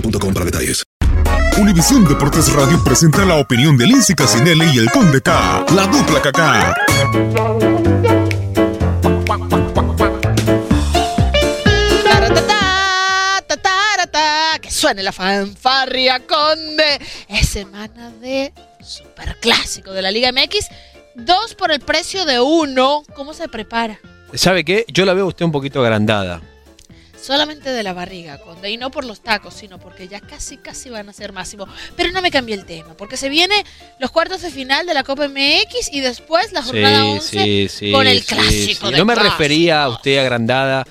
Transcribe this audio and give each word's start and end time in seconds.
boostmobile.com 0.00 0.34
para 0.34 0.44
detalles. 0.44 0.84
Univisión 1.58 2.04
Deportes 2.04 2.52
Radio 2.52 2.82
presenta 2.84 3.24
la 3.24 3.36
opinión 3.36 3.78
de 3.78 3.86
Lindsay 3.86 4.14
Casinelli 4.14 4.66
y 4.74 4.78
el 4.78 4.90
Conde 4.90 5.22
K, 5.22 5.64
la 5.74 5.86
dupla 5.86 6.20
KK. 6.20 6.74
Que 14.60 14.70
suene 14.70 15.02
la 15.02 15.12
fanfarria, 15.12 16.26
Conde. 16.26 16.98
Es 17.28 17.48
semana 17.50 18.10
de 18.22 18.54
superclásico 18.80 19.92
de 19.92 20.00
la 20.00 20.10
Liga 20.10 20.32
MX. 20.32 20.68
Dos 21.14 21.54
por 21.54 21.70
el 21.70 21.80
precio 21.80 22.24
de 22.24 22.40
uno. 22.40 23.02
¿Cómo 23.14 23.34
se 23.34 23.48
prepara? 23.48 24.00
¿Sabe 24.32 24.64
qué? 24.64 24.86
Yo 24.88 25.04
la 25.04 25.12
veo 25.12 25.26
usted 25.26 25.44
un 25.44 25.52
poquito 25.52 25.82
agrandada. 25.82 26.40
Solamente 27.26 27.70
de 27.70 27.82
la 27.82 27.92
barriga, 27.92 28.38
Conde. 28.38 28.70
Y 28.70 28.76
no 28.76 28.92
por 28.92 29.04
los 29.04 29.20
tacos, 29.20 29.54
sino 29.54 29.80
porque 29.80 30.06
ya 30.06 30.20
casi, 30.20 30.58
casi 30.58 30.90
van 30.90 31.08
a 31.08 31.12
ser 31.12 31.32
máximo. 31.32 31.66
Pero 31.96 32.12
no 32.12 32.22
me 32.22 32.30
cambié 32.30 32.54
el 32.54 32.64
tema, 32.64 32.96
porque 32.96 33.16
se 33.16 33.28
viene 33.28 33.64
los 33.98 34.12
cuartos 34.12 34.42
de 34.42 34.50
final 34.50 34.86
de 34.86 34.94
la 34.94 35.02
Copa 35.02 35.26
MX 35.26 35.92
y 35.92 36.00
después 36.00 36.52
la 36.52 36.62
jornada 36.62 37.04
11 37.04 37.90
con 37.90 38.06
el 38.06 38.20
sí, 38.20 38.26
clásico 38.26 38.86
sí. 38.86 38.92
de 38.92 38.98
No 38.98 39.04
me 39.04 39.16
refería 39.16 39.82
a 39.82 39.88
usted 39.88 40.18
agrandada 40.18 40.86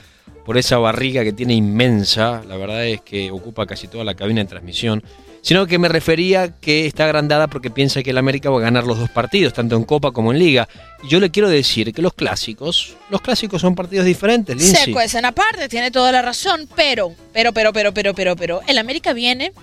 por 0.46 0.57
esa 0.57 0.78
barriga 0.78 1.23
que 1.23 1.31
tiene 1.31 1.53
inmensa, 1.53 2.44
la 2.46 2.57
verdad 2.57 2.85
es 2.85 3.00
que 3.00 3.31
ocupa 3.31 3.66
casi 3.66 3.88
toda 3.88 4.03
la 4.03 4.13
cabina 4.13 4.41
de 4.41 4.50
transmisión, 4.50 5.03
sino 5.46 5.68
que 5.68 5.78
me 5.78 5.88
refería 5.88 6.56
que 6.60 6.88
está 6.88 7.06
agrandada 7.06 7.48
porque 7.48 7.70
piensa 7.70 8.02
que 8.02 8.10
el 8.10 8.18
América 8.18 8.50
va 8.50 8.58
a 8.58 8.62
ganar 8.62 8.86
los 8.86 8.98
dos 8.98 9.12
partidos, 9.12 9.54
tanto 9.54 9.76
en 9.76 9.84
Copa 9.84 10.12
como 10.12 10.32
en 10.32 10.40
Liga. 10.40 10.68
Y 11.04 11.08
yo 11.08 11.20
le 11.20 11.30
quiero 11.30 11.48
decir 11.48 11.94
que 11.94 12.02
los 12.02 12.16
clásicos, 12.16 12.96
los 13.12 13.22
clásicos 13.22 13.62
son 13.62 13.76
partidos 13.76 14.08
diferentes, 14.08 14.56
Lindsay. 14.56 14.86
Se 14.86 14.92
cuecen 14.92 15.24
aparte, 15.24 15.70
tiene 15.70 15.92
toda 15.92 16.12
la 16.12 16.24
razón, 16.24 16.68
pero, 16.76 17.14
pero, 17.32 17.54
pero, 17.54 17.72
pero, 17.72 17.94
pero, 17.94 18.16
pero, 18.16 18.36
pero, 18.36 18.62
el 18.66 18.80
América 18.80 19.14
viene 19.14 19.54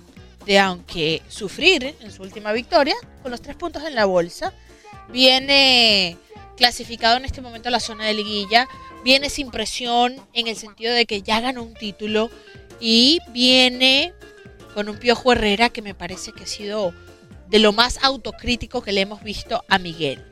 de, 0.46 0.60
aunque 0.60 1.20
sufrir 1.26 1.96
en 2.00 2.12
su 2.12 2.22
última 2.22 2.52
victoria, 2.52 2.94
con 3.20 3.32
los 3.32 3.42
tres 3.42 3.56
puntos 3.56 3.82
en 3.82 3.96
la 3.96 4.04
bolsa, 4.04 4.52
viene 5.08 6.16
clasificado 6.56 7.16
en 7.16 7.24
este 7.24 7.40
momento 7.40 7.70
a 7.70 7.72
la 7.72 7.80
zona 7.80 8.04
de 8.04 8.14
liguilla, 8.14 8.68
viene 9.02 9.28
sin 9.28 9.50
presión 9.50 10.14
en 10.32 10.46
el 10.46 10.54
sentido 10.54 10.94
de 10.94 11.06
que 11.06 11.22
ya 11.22 11.40
ganó 11.40 11.64
un 11.64 11.74
título 11.74 12.30
y 12.78 13.18
viene 13.32 14.14
con 14.74 14.88
un 14.88 14.96
Piojo 14.96 15.32
Herrera 15.32 15.70
que 15.70 15.82
me 15.82 15.94
parece 15.94 16.32
que 16.32 16.44
ha 16.44 16.46
sido 16.46 16.94
de 17.48 17.58
lo 17.58 17.72
más 17.72 17.98
autocrítico 18.02 18.82
que 18.82 18.92
le 18.92 19.02
hemos 19.02 19.22
visto 19.22 19.64
a 19.68 19.78
Miguel. 19.78 20.24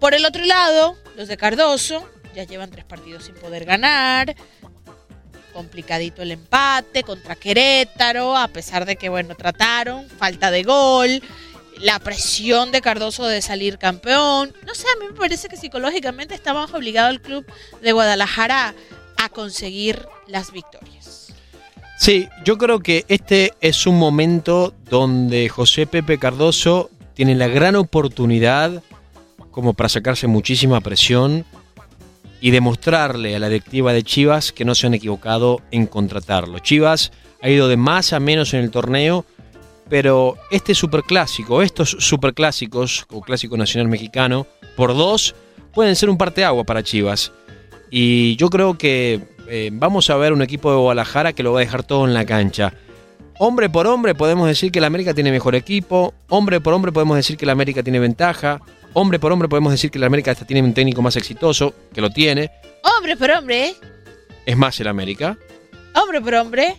Por 0.00 0.14
el 0.14 0.24
otro 0.24 0.44
lado, 0.44 0.96
los 1.16 1.28
de 1.28 1.36
Cardoso 1.36 2.08
ya 2.34 2.44
llevan 2.44 2.70
tres 2.70 2.84
partidos 2.84 3.24
sin 3.24 3.34
poder 3.36 3.64
ganar. 3.64 4.34
Complicadito 5.52 6.22
el 6.22 6.32
empate 6.32 7.04
contra 7.04 7.36
Querétaro, 7.36 8.36
a 8.36 8.48
pesar 8.48 8.86
de 8.86 8.96
que, 8.96 9.08
bueno, 9.08 9.36
trataron, 9.36 10.08
falta 10.08 10.50
de 10.50 10.64
gol, 10.64 11.22
la 11.78 12.00
presión 12.00 12.72
de 12.72 12.80
Cardoso 12.80 13.24
de 13.26 13.40
salir 13.40 13.78
campeón. 13.78 14.52
No 14.66 14.74
sé, 14.74 14.86
a 14.88 14.98
mí 15.00 15.06
me 15.06 15.16
parece 15.16 15.48
que 15.48 15.56
psicológicamente 15.56 16.34
está 16.34 16.54
más 16.54 16.74
obligado 16.74 17.10
el 17.10 17.20
club 17.20 17.46
de 17.80 17.92
Guadalajara 17.92 18.74
a 19.16 19.28
conseguir 19.28 20.08
las 20.26 20.50
victorias. 20.50 21.23
Sí, 22.04 22.28
yo 22.44 22.58
creo 22.58 22.80
que 22.80 23.06
este 23.08 23.54
es 23.62 23.86
un 23.86 23.98
momento 23.98 24.74
donde 24.90 25.48
José 25.48 25.86
Pepe 25.86 26.18
Cardoso 26.18 26.90
tiene 27.14 27.34
la 27.34 27.48
gran 27.48 27.76
oportunidad 27.76 28.82
como 29.50 29.72
para 29.72 29.88
sacarse 29.88 30.26
muchísima 30.26 30.82
presión 30.82 31.46
y 32.42 32.50
demostrarle 32.50 33.34
a 33.34 33.38
la 33.38 33.48
directiva 33.48 33.94
de 33.94 34.02
Chivas 34.02 34.52
que 34.52 34.66
no 34.66 34.74
se 34.74 34.86
han 34.86 34.92
equivocado 34.92 35.62
en 35.70 35.86
contratarlo. 35.86 36.58
Chivas 36.58 37.10
ha 37.40 37.48
ido 37.48 37.68
de 37.68 37.78
más 37.78 38.12
a 38.12 38.20
menos 38.20 38.52
en 38.52 38.60
el 38.60 38.70
torneo, 38.70 39.24
pero 39.88 40.36
este 40.50 40.74
superclásico, 40.74 41.62
estos 41.62 41.96
superclásicos 42.00 43.06
o 43.12 43.22
clásico 43.22 43.56
nacional 43.56 43.88
mexicano, 43.88 44.46
por 44.76 44.94
dos, 44.94 45.34
pueden 45.72 45.96
ser 45.96 46.10
un 46.10 46.18
parteagua 46.18 46.64
para 46.64 46.82
Chivas. 46.82 47.32
Y 47.90 48.36
yo 48.36 48.50
creo 48.50 48.76
que 48.76 49.33
eh, 49.48 49.70
vamos 49.72 50.08
a 50.10 50.16
ver 50.16 50.32
un 50.32 50.42
equipo 50.42 50.70
de 50.70 50.76
Guadalajara 50.78 51.32
que 51.32 51.42
lo 51.42 51.52
va 51.52 51.60
a 51.60 51.64
dejar 51.64 51.82
todo 51.82 52.06
en 52.06 52.14
la 52.14 52.24
cancha. 52.24 52.72
Hombre 53.38 53.68
por 53.68 53.86
hombre 53.86 54.14
podemos 54.14 54.46
decir 54.46 54.70
que 54.70 54.78
el 54.78 54.84
América 54.84 55.12
tiene 55.12 55.32
mejor 55.32 55.54
equipo, 55.54 56.14
hombre 56.28 56.60
por 56.60 56.72
hombre 56.72 56.92
podemos 56.92 57.16
decir 57.16 57.36
que 57.36 57.44
el 57.44 57.50
América 57.50 57.82
tiene 57.82 57.98
ventaja, 57.98 58.60
hombre 58.92 59.18
por 59.18 59.32
hombre 59.32 59.48
podemos 59.48 59.72
decir 59.72 59.90
que 59.90 59.98
el 59.98 60.04
América 60.04 60.30
hasta 60.30 60.46
tiene 60.46 60.62
un 60.62 60.72
técnico 60.72 61.02
más 61.02 61.16
exitoso, 61.16 61.74
que 61.92 62.00
lo 62.00 62.10
tiene, 62.10 62.50
Hombre 62.96 63.16
por 63.16 63.30
hombre, 63.32 63.74
es 64.46 64.56
más 64.56 64.78
el 64.78 64.86
América. 64.88 65.36
hombre 65.94 66.20
por 66.20 66.34
hombre. 66.34 66.76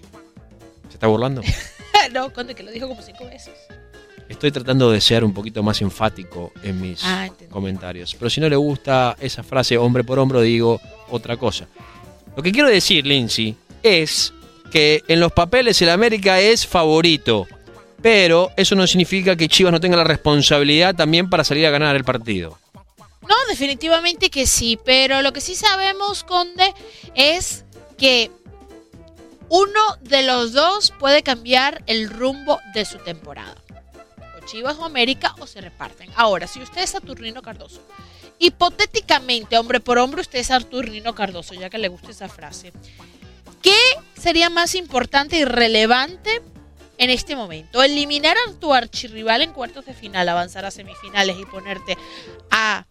¿Se 0.87 0.93
está 0.93 1.07
burlando? 1.07 1.41
no, 2.13 2.31
Conde, 2.31 2.55
que 2.55 2.63
lo 2.63 2.71
dijo 2.71 2.87
como 2.87 3.01
cinco 3.01 3.25
veces. 3.25 3.53
Estoy 4.29 4.51
tratando 4.51 4.89
de 4.91 5.01
ser 5.01 5.23
un 5.23 5.33
poquito 5.33 5.61
más 5.61 5.81
enfático 5.81 6.51
en 6.63 6.79
mis 6.81 7.01
Ah, 7.03 7.27
comentarios. 7.49 8.15
Pero 8.15 8.29
si 8.29 8.39
no 8.41 8.47
le 8.49 8.55
gusta 8.55 9.15
esa 9.19 9.43
frase 9.43 9.77
hombre 9.77 10.03
por 10.03 10.17
hombre, 10.19 10.41
digo 10.41 10.79
otra 11.09 11.37
cosa. 11.37 11.67
Lo 12.35 12.43
que 12.43 12.51
quiero 12.51 12.69
decir, 12.69 13.05
Lindsay, 13.05 13.55
es 13.81 14.33
que 14.71 15.03
en 15.07 15.19
los 15.19 15.31
papeles 15.31 15.81
el 15.81 15.89
América 15.89 16.39
es 16.39 16.67
favorito. 16.67 17.47
Pero 18.01 18.51
eso 18.55 18.75
no 18.75 18.85
significa 18.85 19.35
que 19.35 19.47
Chivas 19.47 19.71
no 19.71 19.79
tenga 19.79 19.97
la 19.97 20.03
responsabilidad 20.03 20.93
también 20.95 21.29
para 21.29 21.43
salir 21.43 21.65
a 21.65 21.71
ganar 21.71 21.95
el 21.95 22.03
partido. 22.03 22.59
No, 23.21 23.35
definitivamente 23.49 24.29
que 24.29 24.45
sí, 24.45 24.77
pero 24.85 25.23
lo 25.23 25.33
que 25.33 25.41
sí 25.41 25.55
sabemos, 25.55 26.23
Conde, 26.23 26.73
es 27.15 27.63
que 27.97 28.29
Uno 29.49 29.79
de 30.01 30.23
los 30.23 30.53
dos 30.53 30.91
puede 30.99 31.21
cambiar 31.21 31.83
el 31.85 32.09
rumbo 32.09 32.59
de 32.73 32.83
su 32.83 32.97
temporada. 32.97 33.55
O 34.37 34.45
Chivas 34.45 34.77
o 34.77 34.85
América 34.85 35.35
o 35.39 35.47
se 35.47 35.61
reparten. 35.61 36.09
Ahora, 36.15 36.47
si 36.47 36.61
usted 36.61 36.81
es 36.81 36.89
Saturnino 36.91 37.41
Cardoso, 37.41 37.81
hipotéticamente, 38.39 39.57
hombre 39.57 39.79
por 39.79 39.97
hombre, 39.97 40.21
usted 40.21 40.39
es 40.39 40.47
Saturnino 40.47 41.15
Cardoso, 41.15 41.53
ya 41.53 41.69
que 41.69 41.77
le 41.77 41.87
gusta 41.87 42.11
esa 42.11 42.29
frase. 42.29 42.73
¿Qué 43.61 43.77
sería 44.19 44.49
más 44.49 44.75
importante 44.75 45.37
y 45.37 45.45
relevante 45.45 46.41
en 46.97 47.09
este 47.09 47.35
momento? 47.35 47.81
Eliminar 47.81 48.37
a 48.37 48.53
tu 48.53 48.73
archirrival 48.73 49.41
en 49.41 49.53
cuartos 49.53 49.85
de 49.85 49.93
final, 49.93 50.29
avanzar 50.29 50.65
a 50.65 50.71
semifinales 50.71 51.37
y 51.39 51.45
ponerte 51.45 51.97
a 52.51 52.85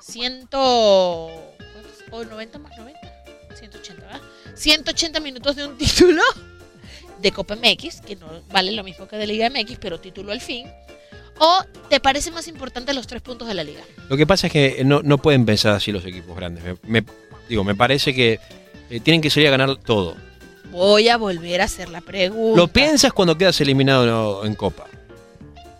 100 0.00 0.48
o 0.52 1.30
90 2.10 2.58
más 2.58 2.76
90, 2.76 3.00
180, 3.54 4.02
¿verdad? 4.04 4.20
180 4.54 5.20
minutos 5.20 5.56
de 5.56 5.66
un 5.66 5.78
título 5.78 6.22
de 7.20 7.32
Copa 7.32 7.56
MX, 7.56 8.02
que 8.02 8.16
no 8.16 8.42
vale 8.50 8.72
lo 8.72 8.84
mismo 8.84 9.08
que 9.08 9.16
de 9.16 9.26
Liga 9.26 9.48
MX, 9.48 9.78
pero 9.80 9.98
título 9.98 10.32
al 10.32 10.40
fin. 10.40 10.70
¿O 11.44 11.64
te 11.88 11.98
parece 12.00 12.30
más 12.30 12.46
importante 12.46 12.92
los 12.94 13.06
tres 13.06 13.20
puntos 13.20 13.48
de 13.48 13.54
la 13.54 13.64
liga? 13.64 13.80
Lo 14.08 14.16
que 14.16 14.26
pasa 14.26 14.46
es 14.46 14.52
que 14.52 14.82
no, 14.84 15.02
no 15.02 15.18
pueden 15.18 15.44
pensar 15.44 15.74
así 15.74 15.90
los 15.90 16.04
equipos 16.04 16.36
grandes. 16.36 16.62
Me, 16.64 17.00
me- 17.00 17.06
digo, 17.48 17.64
me 17.64 17.74
parece 17.74 18.14
que 18.14 18.38
eh, 18.90 19.00
tienen 19.00 19.20
que 19.20 19.28
salir 19.30 19.48
a 19.48 19.50
ganar 19.50 19.76
todo. 19.76 20.14
Voy 20.70 21.08
a 21.08 21.16
volver 21.16 21.60
a 21.60 21.64
hacer 21.64 21.88
la 21.88 22.00
pregunta. 22.00 22.56
Lo 22.56 22.68
piensas 22.68 23.12
cuando 23.12 23.36
quedas 23.36 23.60
eliminado 23.60 24.44
en 24.44 24.54
Copa. 24.54 24.84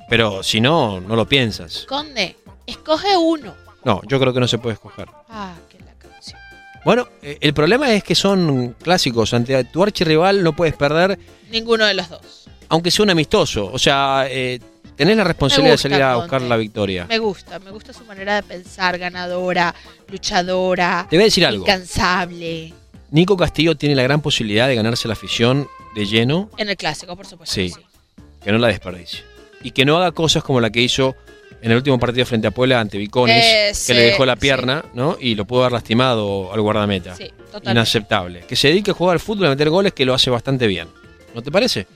Pero 0.08 0.42
si 0.42 0.60
no, 0.60 1.00
no 1.00 1.16
lo 1.16 1.26
piensas. 1.26 1.86
Conde, 1.88 2.36
escoge 2.66 3.16
uno. 3.16 3.54
No, 3.84 4.00
yo 4.06 4.18
creo 4.20 4.32
que 4.34 4.40
no 4.40 4.48
se 4.48 4.58
puede 4.58 4.74
escoger. 4.74 5.08
Ah, 5.28 5.54
que 5.70 5.78
la 5.78 5.92
canción. 5.94 6.38
Bueno, 6.84 7.08
eh, 7.22 7.38
el 7.40 7.54
problema 7.54 7.90
es 7.92 8.04
que 8.04 8.14
son 8.14 8.74
clásicos. 8.82 9.32
Ante 9.32 9.62
tu 9.64 9.82
archirrival 9.82 10.42
no 10.42 10.54
puedes 10.54 10.74
perder, 10.74 11.18
Ninguno 11.50 11.86
de 11.86 11.94
los 11.94 12.08
dos. 12.08 12.46
aunque 12.68 12.90
sea 12.90 13.04
un 13.04 13.10
amistoso. 13.10 13.70
O 13.72 13.78
sea, 13.78 14.26
eh, 14.28 14.60
tenés 14.96 15.16
la 15.16 15.24
responsabilidad 15.24 15.74
de 15.74 15.78
salir 15.78 16.02
a 16.02 16.12
Conte. 16.14 16.20
buscar 16.22 16.42
la 16.42 16.56
victoria. 16.56 17.06
Me 17.08 17.18
gusta, 17.18 17.58
me 17.58 17.70
gusta 17.70 17.92
su 17.92 18.04
manera 18.04 18.36
de 18.36 18.42
pensar, 18.42 18.98
ganadora, 18.98 19.74
luchadora, 20.08 21.06
Te 21.10 21.16
voy 21.16 21.22
a 21.22 21.26
decir 21.26 21.44
algo. 21.46 21.64
incansable. 21.64 22.72
Nico 23.10 23.36
Castillo 23.36 23.76
tiene 23.76 23.94
la 23.94 24.02
gran 24.02 24.20
posibilidad 24.22 24.68
de 24.68 24.74
ganarse 24.74 25.06
la 25.08 25.12
afición 25.14 25.68
de 25.94 26.06
lleno, 26.06 26.48
En 26.56 26.68
el 26.68 26.76
clásico, 26.76 27.14
por 27.16 27.26
supuesto. 27.26 27.54
Sí. 27.54 27.68
que 27.68 27.74
sí. 27.74 27.86
que 28.44 28.52
no 28.52 28.58
la 28.58 28.68
desperdicie. 28.68 29.20
Y 29.62 29.70
que 29.72 29.84
no 29.84 29.96
haga 29.98 30.12
cosas 30.12 30.42
como 30.42 30.60
la 30.60 30.70
que 30.70 30.80
hizo 30.80 31.14
en 31.60 31.70
el 31.70 31.76
último 31.76 31.98
partido 31.98 32.24
frente 32.26 32.48
a 32.48 32.50
Puebla 32.50 32.80
ante 32.80 32.98
Viconis, 32.98 33.36
Ese, 33.44 33.92
que 33.92 33.98
le 34.00 34.06
dejó 34.06 34.24
la 34.26 34.34
sí. 34.34 34.40
pierna, 34.40 34.84
¿no? 34.94 35.16
Y 35.20 35.34
lo 35.36 35.44
pudo 35.44 35.60
haber 35.60 35.72
lastimado 35.72 36.52
al 36.52 36.60
guardameta. 36.60 37.14
Sí, 37.14 37.28
totalmente. 37.28 37.70
Inaceptable. 37.70 38.40
Que 38.48 38.56
se 38.56 38.68
dedique 38.68 38.90
a 38.90 38.94
jugar 38.94 39.12
al 39.14 39.20
fútbol 39.20 39.44
y 39.44 39.46
a 39.46 39.50
meter 39.50 39.68
goles, 39.70 39.92
que 39.92 40.04
lo 40.04 40.14
hace 40.14 40.28
bastante 40.30 40.66
bien. 40.66 40.88
¿No 41.34 41.42
te 41.42 41.52
parece? 41.52 41.86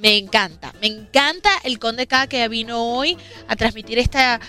Me 0.00 0.16
encanta, 0.16 0.72
me 0.80 0.86
encanta 0.86 1.50
el 1.64 1.78
Conde 1.78 2.06
K 2.06 2.28
que 2.28 2.46
vino 2.48 2.82
hoy 2.82 3.16
a 3.48 3.56
transmitir 3.56 3.98
esta, 3.98 4.40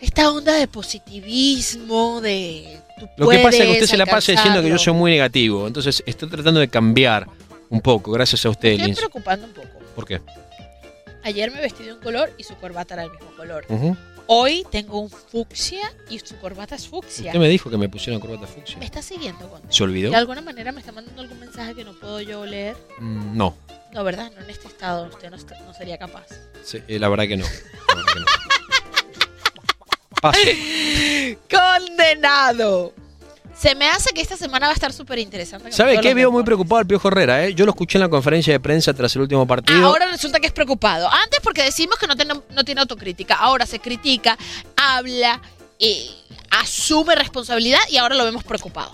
esta 0.00 0.30
onda 0.30 0.52
de 0.54 0.68
positivismo, 0.68 2.20
de 2.20 2.78
tú 2.98 3.08
Lo 3.16 3.28
que 3.28 3.38
pasa 3.38 3.58
es 3.58 3.64
que 3.64 3.72
usted 3.72 3.86
se 3.86 3.96
la 3.96 4.06
pasa 4.06 4.32
diciendo 4.32 4.60
que 4.62 4.68
yo 4.68 4.78
soy 4.78 4.92
muy 4.92 5.10
negativo. 5.10 5.66
Entonces 5.66 6.02
estoy 6.06 6.28
tratando 6.28 6.60
de 6.60 6.68
cambiar 6.68 7.26
un 7.70 7.80
poco, 7.80 8.12
gracias 8.12 8.44
a 8.44 8.50
usted, 8.50 8.76
Me 8.76 8.84
estoy 8.84 8.96
preocupando 8.96 9.46
un 9.46 9.52
poco. 9.52 9.78
¿Por 9.94 10.06
qué? 10.06 10.20
Ayer 11.22 11.50
me 11.50 11.60
vestí 11.60 11.84
de 11.84 11.92
un 11.92 12.00
color 12.00 12.32
y 12.38 12.44
su 12.44 12.56
corbata 12.56 12.94
era 12.94 13.02
del 13.04 13.12
mismo 13.12 13.30
color. 13.36 13.64
Ujú. 13.68 13.96
Hoy 14.32 14.64
tengo 14.70 15.00
un 15.00 15.10
fucsia 15.10 15.92
y 16.08 16.20
su 16.20 16.36
corbata 16.38 16.76
es 16.76 16.86
fucsia. 16.86 17.26
Usted 17.26 17.40
me 17.40 17.48
dijo 17.48 17.68
que 17.68 17.76
me 17.76 17.88
pusiera 17.88 18.16
una 18.16 18.24
corbata 18.24 18.46
fucsia. 18.46 18.78
¿Me 18.78 18.84
está 18.84 19.02
siguiendo, 19.02 19.50
Conde? 19.50 19.66
¿Se 19.72 19.82
olvidó? 19.82 20.10
De 20.12 20.16
alguna 20.16 20.40
manera 20.40 20.70
me 20.70 20.78
está 20.78 20.92
mandando 20.92 21.20
algún 21.20 21.40
mensaje 21.40 21.74
que 21.74 21.82
no 21.82 21.94
puedo 21.94 22.20
yo 22.20 22.46
leer. 22.46 22.76
Mm, 23.00 23.36
No, 23.36 23.56
No, 23.92 24.04
¿verdad? 24.04 24.30
No 24.36 24.44
en 24.44 24.50
este 24.50 24.68
estado. 24.68 25.08
Usted 25.08 25.30
no, 25.30 25.74
sería 25.74 25.98
capaz. 25.98 26.26
Sí, 26.62 26.80
eh, 26.86 27.00
la 27.00 27.08
verdad 27.08 27.26
que 27.26 27.38
no. 27.38 27.44
La 27.44 27.94
verdad 27.96 28.12
que 28.14 28.20
no. 28.20 28.26
Paso. 30.22 30.38
¡Condenado! 31.50 32.92
Se 33.60 33.74
me 33.74 33.88
hace 33.88 34.14
que 34.14 34.22
esta 34.22 34.38
semana 34.38 34.68
va 34.68 34.72
a 34.72 34.74
estar 34.74 34.90
súper 34.90 35.18
interesante. 35.18 35.70
¿Sabe 35.70 36.00
qué? 36.00 36.14
Veo 36.14 36.32
muy 36.32 36.42
preocupado 36.44 36.78
al 36.78 36.86
Piojo 36.86 37.08
Herrera, 37.08 37.44
¿eh? 37.44 37.54
Yo 37.54 37.66
lo 37.66 37.72
escuché 37.72 37.98
en 37.98 38.02
la 38.02 38.08
conferencia 38.08 38.54
de 38.54 38.58
prensa 38.58 38.94
tras 38.94 39.14
el 39.16 39.22
último 39.22 39.46
partido. 39.46 39.84
Ahora 39.84 40.06
resulta 40.06 40.40
que 40.40 40.46
es 40.46 40.52
preocupado. 40.52 41.10
Antes 41.12 41.40
porque 41.42 41.62
decimos 41.62 41.98
que 41.98 42.06
no 42.06 42.16
tiene, 42.16 42.40
no 42.48 42.64
tiene 42.64 42.80
autocrítica. 42.80 43.34
Ahora 43.34 43.66
se 43.66 43.78
critica, 43.78 44.38
habla, 44.76 45.42
eh, 45.78 46.08
asume 46.50 47.14
responsabilidad 47.14 47.80
y 47.90 47.98
ahora 47.98 48.14
lo 48.14 48.24
vemos 48.24 48.44
preocupado. 48.44 48.92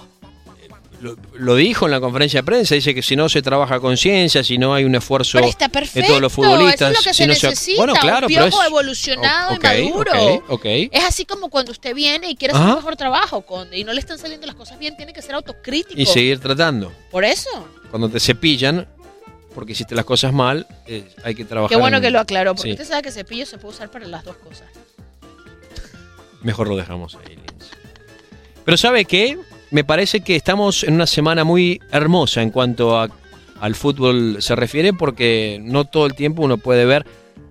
Lo, 1.01 1.15
lo 1.35 1.55
dijo 1.57 1.85
en 1.85 1.91
la 1.91 2.01
conferencia 2.01 2.41
de 2.41 2.45
prensa, 2.45 2.75
dice 2.75 2.95
que 2.95 3.03
si 3.03 3.17
no 3.17 3.29
se 3.29 3.43
trabaja 3.43 3.75
a 3.75 3.81
conciencia, 3.81 4.43
si 4.43 4.57
no 4.57 4.73
hay 4.75 4.85
un 4.85 4.95
esfuerzo 4.95 5.37
Pero 5.37 5.47
está 5.47 5.69
de 5.69 6.03
todos 6.03 6.23
los 6.23 6.33
futbolistas, 6.33 6.91
Eso 6.93 7.01
es 7.01 7.05
lo 7.07 7.11
que 7.11 7.15
si 7.15 7.23
se 7.23 7.27
no 7.27 7.35
se- 7.35 7.47
necesita. 7.49 7.77
Bueno, 7.79 7.93
claro, 8.01 8.27
un 8.29 8.33
pero 8.33 8.47
es- 8.47 8.55
evolucionado 8.67 9.57
y 9.57 9.59
maduro. 9.59 10.43
Es 10.91 11.05
así 11.05 11.27
como 11.27 11.51
cuando 11.51 11.71
usted 11.73 11.95
viene 11.95 12.31
y 12.31 12.35
quiere 12.37 12.53
hacer 12.55 12.63
Ajá. 12.65 12.73
un 12.73 12.79
mejor 12.79 12.97
trabajo, 12.97 13.43
Conde, 13.43 13.77
y 13.79 13.85
no 13.85 13.93
le 13.93 14.01
están 14.01 14.19
saliendo 14.19 14.47
las 14.47 14.57
cosas 14.57 14.79
bien, 14.79 14.97
tiene 14.97 15.13
que 15.13 15.21
ser 15.21 15.35
autocrítico. 15.35 16.01
Y 16.01 16.07
seguir 16.07 16.39
tratando. 16.41 16.91
Por 17.11 17.25
eso. 17.27 17.51
Cuando 17.91 18.09
te 18.09 18.19
cepillan, 18.19 18.89
porque 19.55 19.73
hiciste 19.73 19.95
las 19.95 20.07
cosas 20.07 20.33
mal, 20.33 20.67
eh, 20.87 21.05
hay 21.23 21.35
que 21.35 21.45
trabajar. 21.45 21.75
Qué 21.77 21.81
bueno 21.81 21.99
en- 21.99 22.03
que 22.05 22.11
lo 22.11 22.21
aclaró, 22.21 22.55
porque 22.55 22.71
Sí. 22.71 22.73
usted 22.73 22.87
sabe 22.89 23.03
que 23.03 23.11
cepillo 23.13 23.45
se 23.45 23.59
puede 23.59 23.75
usar 23.75 23.91
para 23.91 24.07
las 24.07 24.25
dos 24.25 24.37
cosas. 24.37 24.67
Mejor 26.43 26.69
lo 26.69 26.77
dejamos 26.77 27.17
ahí, 27.17 27.37
Lince. 27.37 27.75
Pero 28.65 28.77
¿sabe 28.77 29.05
qué? 29.05 29.39
Me 29.76 29.84
parece 29.84 30.23
que 30.23 30.37
estamos 30.37 30.84
en 30.84 30.94
una 30.94 31.06
semana 31.06 31.44
muy 31.44 31.82
hermosa 31.93 32.40
en 32.40 32.49
cuanto 32.50 32.99
a- 32.99 33.11
al 33.61 33.75
fútbol 33.75 34.38
se 34.40 34.56
refiere, 34.56 34.94
porque 34.94 35.58
no 35.62 35.84
todo 35.84 36.06
el 36.06 36.14
tiempo 36.14 36.40
uno 36.43 36.56
puede 36.56 36.87
ver 36.87 37.05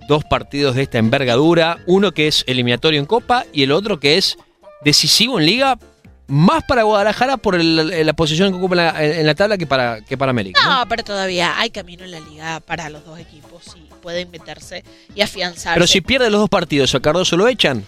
dos 0.07 0.23
partidos 0.23 0.73
de 0.73 0.81
esta 0.81 0.97
envergadura, 0.97 1.77
uno 1.85 2.13
que 2.13 2.27
es 2.27 2.43
eliminatorio 2.47 2.99
en 2.99 3.05
Copa 3.05 3.45
y 3.53 3.61
el 3.61 3.71
otro 3.71 3.99
que 3.99 4.17
es 4.17 4.37
decisivo 4.83 5.39
en 5.39 5.45
Liga, 5.45 5.77
más 6.25 6.63
para 6.63 6.81
Guadalajara 6.81 7.37
por 7.37 7.53
el- 7.53 8.03
la 8.03 8.13
posición 8.13 8.49
que 8.51 8.57
ocupa 8.57 8.73
en 8.73 8.77
la, 8.77 9.03
en 9.19 9.27
la 9.27 9.35
tabla 9.35 9.59
que 9.59 9.67
para, 9.67 10.01
que 10.01 10.17
para 10.17 10.31
América. 10.31 10.59
¿no? 10.63 10.79
No, 10.79 10.89
pero 10.89 11.03
todavía 11.03 11.59
hay 11.59 11.69
camino 11.69 12.05
en 12.05 12.09
la 12.09 12.21
liga 12.21 12.59
para 12.59 12.89
los 12.89 13.05
dos 13.05 13.19
equipos 13.19 13.75
y 13.77 13.81
pueden 14.01 14.31
meterse 14.31 14.83
y 15.13 15.21
afianzarse. 15.21 15.75
Pero 15.75 15.85
si 15.85 16.01
pierde 16.01 16.31
los 16.31 16.39
dos 16.39 16.49
partidos, 16.49 16.95
¿a 16.95 16.99
Cardoso 16.99 17.37
lo 17.37 17.47
echan? 17.47 17.85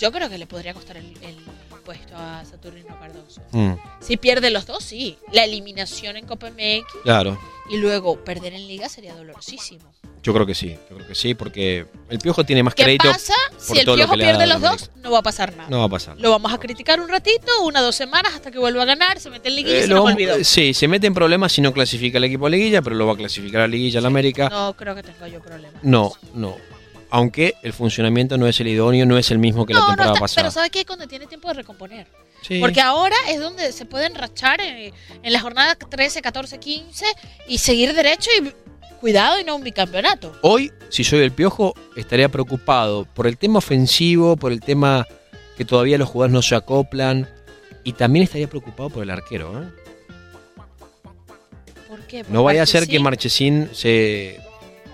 Yo 0.00 0.10
creo 0.10 0.28
que 0.28 0.38
le 0.38 0.46
podría 0.48 0.74
costar 0.74 0.96
el, 0.96 1.04
el 1.22 1.36
puesto 1.86 2.16
a 2.16 2.44
Saturnino 2.44 2.98
Cardoso. 2.98 3.40
Mm, 3.52 3.72
Si 4.00 4.16
pierde 4.18 4.50
los 4.50 4.66
dos, 4.66 4.82
sí. 4.84 5.16
La 5.32 5.44
eliminación 5.44 6.16
en 6.16 6.26
Copa 6.26 6.50
MX 6.50 6.84
claro. 7.04 7.38
y 7.70 7.76
luego 7.78 8.22
perder 8.24 8.52
en 8.52 8.66
liga 8.66 8.88
sería 8.90 9.14
dolorosísimo. 9.14 9.90
Yo 10.22 10.34
creo 10.34 10.44
que 10.44 10.56
sí, 10.56 10.76
yo 10.90 10.96
creo 10.96 11.06
que 11.06 11.14
sí, 11.14 11.34
porque 11.34 11.86
el 12.10 12.18
Piojo 12.18 12.42
tiene 12.44 12.64
más 12.64 12.74
¿Qué 12.74 12.82
crédito. 12.82 13.04
pasa 13.12 13.32
si 13.58 13.68
por 13.68 13.78
el 13.78 13.84
todo 13.84 13.96
lo 13.96 14.02
Piojo 14.02 14.16
que 14.16 14.22
ha 14.24 14.26
pierde 14.26 14.46
los 14.48 14.60
dos? 14.60 14.90
No 14.96 15.12
va 15.12 15.18
a 15.20 15.22
pasar 15.22 15.54
nada. 15.56 15.70
No 15.70 15.78
va 15.78 15.84
a 15.84 15.88
pasar. 15.88 16.16
Lo 16.18 16.30
vamos 16.32 16.52
a 16.52 16.58
criticar 16.58 17.00
un 17.00 17.08
ratito, 17.08 17.46
una 17.62 17.80
dos 17.80 17.94
semanas 17.94 18.34
hasta 18.34 18.50
que 18.50 18.58
vuelva 18.58 18.82
a 18.82 18.86
ganar, 18.86 19.20
se 19.20 19.30
mete 19.30 19.48
en 19.50 19.54
liguilla 19.54 19.76
y 19.76 19.78
Eh, 19.78 19.82
se 19.82 19.88
lo 19.88 19.96
nos 19.96 20.06
olvidó. 20.12 20.34
eh, 20.34 20.42
sí, 20.44 20.74
se 20.74 20.88
mete 20.88 21.06
en 21.06 21.14
problemas 21.14 21.52
si 21.52 21.60
no 21.60 21.72
clasifica 21.72 22.18
el 22.18 22.24
equipo 22.24 22.46
a 22.46 22.50
liguilla, 22.50 22.82
pero 22.82 22.96
lo 22.96 23.06
va 23.06 23.12
a 23.12 23.16
clasificar 23.16 23.60
a 23.60 23.68
liguilla 23.68 24.00
al 24.00 24.06
América. 24.06 24.48
No 24.48 24.74
creo 24.76 24.96
que 24.96 25.04
tenga 25.04 25.28
yo 25.28 25.40
problemas. 25.40 25.80
No, 25.84 26.12
no. 26.34 26.56
Aunque 27.10 27.54
el 27.62 27.72
funcionamiento 27.72 28.36
no 28.36 28.46
es 28.48 28.58
el 28.60 28.68
idóneo, 28.68 29.06
no 29.06 29.16
es 29.18 29.30
el 29.30 29.38
mismo 29.38 29.64
que 29.64 29.74
la 29.74 29.80
No, 29.80 29.84
no 29.86 29.90
temporada 29.92 30.12
está, 30.14 30.20
pasada. 30.20 30.42
pero 30.44 30.50
¿sabe 30.52 30.70
qué? 30.70 30.84
Cuando 30.84 31.06
tiene 31.06 31.26
tiempo 31.26 31.48
de 31.48 31.54
recomponer. 31.54 32.06
Sí. 32.42 32.58
Porque 32.60 32.80
ahora 32.80 33.16
es 33.28 33.40
donde 33.40 33.72
se 33.72 33.84
puede 33.86 34.06
enrachar 34.06 34.60
en, 34.60 34.92
en 35.22 35.32
la 35.32 35.40
jornada 35.40 35.74
13, 35.76 36.20
14, 36.22 36.58
15 36.58 37.06
y 37.48 37.58
seguir 37.58 37.94
derecho 37.94 38.30
y 38.40 38.52
cuidado 39.00 39.38
y 39.40 39.44
no 39.44 39.56
un 39.56 39.62
bicampeonato. 39.62 40.36
Hoy, 40.42 40.72
si 40.88 41.04
soy 41.04 41.20
el 41.20 41.30
Piojo, 41.32 41.74
estaría 41.96 42.28
preocupado 42.28 43.04
por 43.14 43.26
el 43.26 43.38
tema 43.38 43.58
ofensivo, 43.58 44.36
por 44.36 44.52
el 44.52 44.60
tema 44.60 45.06
que 45.56 45.64
todavía 45.64 45.98
los 45.98 46.08
jugadores 46.08 46.32
no 46.34 46.42
se 46.42 46.54
acoplan. 46.54 47.28
Y 47.84 47.92
también 47.92 48.24
estaría 48.24 48.48
preocupado 48.48 48.90
por 48.90 49.04
el 49.04 49.10
arquero. 49.10 49.62
¿eh? 49.62 49.66
¿Por 51.88 52.00
qué? 52.06 52.24
Por 52.24 52.32
No 52.32 52.42
vaya 52.42 52.62
a 52.62 52.66
ser 52.66 52.88
que. 52.88 52.98
Marchesín 52.98 53.70
se 53.72 54.40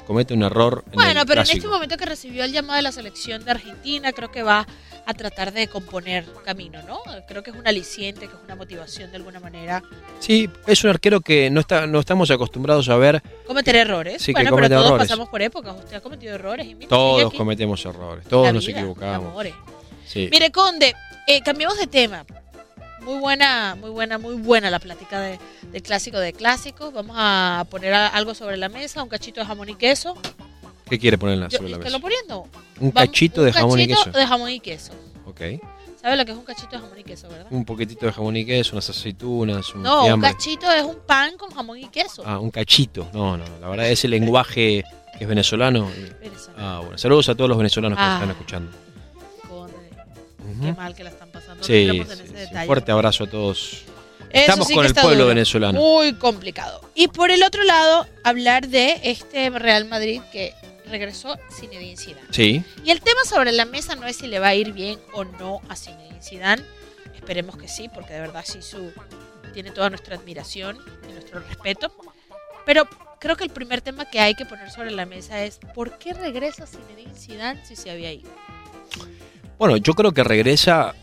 cometa 0.07 0.35
un 0.35 0.43
error. 0.43 0.83
En 0.89 0.93
Bueno, 0.93 1.21
el 1.23 1.27
pero 1.27 1.43
en 1.43 1.51
este 1.51 1.69
momento 1.69 1.97
que 1.97 2.07
recibió 2.07 2.45
el 2.45 2.53
llamado 2.53 2.77
de 2.77 2.83
la 2.83 2.93
selección 2.93 3.45
de 3.45 3.51
Argentina, 3.53 4.13
creo 4.13 4.31
que 4.31 4.43
va 4.43 4.67
a 5.05 5.15
tratar 5.15 5.53
de 5.53 5.67
componer 5.69 6.25
camino, 6.45 6.81
¿no? 6.87 7.01
Creo 7.27 7.43
que 7.43 7.51
es 7.51 7.57
un 7.57 7.67
aliciente, 7.67 8.29
que 8.29 8.35
es 8.37 8.41
una 8.45 8.55
motivación 8.55 9.11
de 9.11 9.17
alguna 9.17 9.41
manera. 9.41 9.83
Sí, 10.21 10.49
es 10.67 10.85
un 10.85 10.91
arquero 10.91 11.21
que 11.21 11.51
no, 11.51 11.61
está, 11.61 11.87
no 11.89 11.99
estamos 11.99 12.31
acostumbrados 12.31 12.89
a 12.89 12.97
ver. 12.97 13.21
Cometer 13.47 13.75
errores. 13.77 14.23
Sí, 14.23 14.27
que 14.33 14.43
bueno, 14.43 14.51
comete 14.51 14.69
pero 14.69 14.81
todos 14.81 14.91
errores. 14.93 15.09
pasamos 15.09 15.29
por 15.29 15.43
épocas. 15.43 15.75
Usted 15.77 15.97
ha 15.97 16.01
cometido 16.01 16.35
errores. 16.37 16.67
Y 16.67 16.71
sigue 16.75 16.87
Todos 16.87 17.27
aquí. 17.27 17.37
cometemos 17.37 17.85
errores, 17.85 18.25
todos 18.29 18.53
nos 18.53 18.69
equivocamos. 18.69 19.45
Sí. 20.07 20.29
Mire, 20.31 20.53
Conde, 20.53 20.95
eh, 21.27 21.41
cambiemos 21.43 21.77
de 21.79 21.87
tema. 21.87 22.25
Muy 23.05 23.19
buena, 23.19 23.75
muy 23.81 23.91
buena, 23.91 24.19
muy 24.19 24.35
buena 24.37 24.71
la 24.71 24.79
plática 24.79 25.21
de, 25.21 25.39
del 25.73 25.83
clásico 25.83 26.19
de 26.19 26.33
clásicos. 26.33 26.93
Vamos 26.93 27.17
a 27.19 27.67
poner 27.71 27.93
a- 27.95 28.09
algo 28.09 28.35
sobre 28.35 28.57
la 28.57 28.69
mesa, 28.69 29.03
un 29.03 29.09
cachito 29.09 29.41
de 29.41 29.47
jamón 29.47 29.69
y 29.69 29.75
queso. 29.75 30.15
¿Qué 30.89 30.99
quiere 30.99 31.19
ponerla 31.19 31.49
Yo, 31.49 31.59
sobre 31.59 31.71
la 31.71 31.79
¿te 31.79 31.85
mesa? 31.85 31.97
lo 31.97 32.01
poniendo? 32.01 32.41
Un 32.81 32.93
Vamos- 32.93 32.95
cachito 32.95 33.41
un 33.41 33.47
de 33.47 33.53
jamón 33.53 33.81
y 33.81 33.89
cachito 33.89 34.05
queso. 34.11 34.19
de 34.19 34.27
jamón 34.27 34.51
y 34.51 34.61
queso. 34.61 34.93
Ok. 35.27 35.41
¿Sabe 36.01 36.17
lo 36.17 36.25
que 36.25 36.33
es 36.33 36.37
un 36.39 36.45
cachito 36.45 36.71
de 36.77 36.79
jamón 36.83 36.99
y 36.99 37.05
queso, 37.05 37.29
verdad? 37.29 37.47
Un 37.51 37.65
poquitito 37.65 38.07
de 38.07 38.13
jamón 38.13 38.37
y 38.37 38.45
queso, 38.45 38.73
unas 38.73 38.91
aceitunas, 38.91 39.73
un 39.75 39.83
No, 39.83 40.05
un 40.15 40.21
cachito 40.21 40.71
es 40.71 40.83
un 40.83 40.97
pan 41.07 41.37
con 41.37 41.51
jamón 41.51 41.79
y 41.79 41.89
queso. 41.89 42.23
Ah, 42.27 42.39
un 42.39 42.51
cachito. 42.51 43.09
No, 43.13 43.37
no, 43.37 43.45
la 43.61 43.69
verdad 43.69 43.89
ese 43.89 44.09
lenguaje 44.09 44.85
que 45.17 45.25
es 45.25 45.29
venezolano. 45.29 45.89
Ah, 46.59 46.81
bueno. 46.83 46.99
Saludos 46.99 47.29
a 47.29 47.35
todos 47.35 47.49
los 47.49 47.57
venezolanos 47.59 47.97
que 47.97 48.03
nos 48.03 48.11
Ah. 48.11 48.15
están 48.15 48.31
escuchando. 48.31 48.73
Ujú. 49.49 50.61
Qué 50.61 50.73
mal 50.75 50.95
que 50.95 51.05
la 51.05 51.11
están 51.11 51.31
Sí, 51.63 51.89
un 51.91 52.67
fuerte 52.67 52.93
abrazo 52.93 53.25
a 53.25 53.27
todos. 53.27 53.85
Eso 54.31 54.41
Estamos 54.41 54.67
sí 54.69 54.75
con 54.75 54.87
el 54.87 54.95
pueblo 54.95 55.11
duro. 55.11 55.27
venezolano. 55.29 55.79
Muy 55.79 56.15
complicado. 56.15 56.81
Y 56.95 57.09
por 57.09 57.31
el 57.31 57.43
otro 57.43 57.63
lado, 57.65 58.07
hablar 58.25 58.69
de 58.69 58.99
este 59.03 59.51
Real 59.51 59.85
Madrid 59.87 60.23
que 60.33 60.55
regresó 60.87 61.39
Zinedine 61.51 61.97
Zidane. 61.97 62.27
Sí. 62.31 62.65
Y 62.85 62.91
el 62.91 63.01
tema 63.01 63.25
sobre 63.25 63.53
la 63.53 63.65
mesa 63.67 63.95
no 63.95 64.07
es 64.07 64.17
si 64.17 64.27
le 64.27 64.39
va 64.39 64.49
a 64.49 64.55
ir 64.55 64.73
bien 64.73 64.99
o 65.13 65.25
no 65.25 65.61
a 65.69 65.77
Zinedine 65.77 66.23
Zidane. 66.23 66.63
Esperemos 67.15 67.57
que 67.57 67.69
sí, 67.69 67.91
porque 67.93 68.15
de 68.15 68.21
verdad 68.21 68.45
Sisu 68.45 68.91
tiene 69.53 69.71
toda 69.71 69.91
nuestra 69.91 70.17
admiración 70.17 70.79
y 71.09 71.13
nuestro 71.13 71.41
respeto. 71.41 71.93
Pero 72.65 72.89
creo 73.21 73.37
que 73.37 73.45
el 73.45 73.51
primer 73.51 73.81
tema 73.83 74.07
que 74.07 74.21
hay 74.21 74.35
que 74.35 74.47
poner 74.47 74.71
sobre 74.71 74.91
la 74.93 75.05
mesa 75.05 75.45
es 75.45 75.61
¿por 75.75 75.99
qué 75.99 76.15
regresa 76.15 76.67
Zinedine 76.67 77.15
Zidane 77.15 77.65
si 77.67 77.77
se 77.77 77.91
había 77.91 78.13
ido? 78.13 78.31
Bueno, 79.59 79.77
yo 79.77 79.93
creo 79.93 80.13
que 80.13 80.25
regresa 80.25 80.95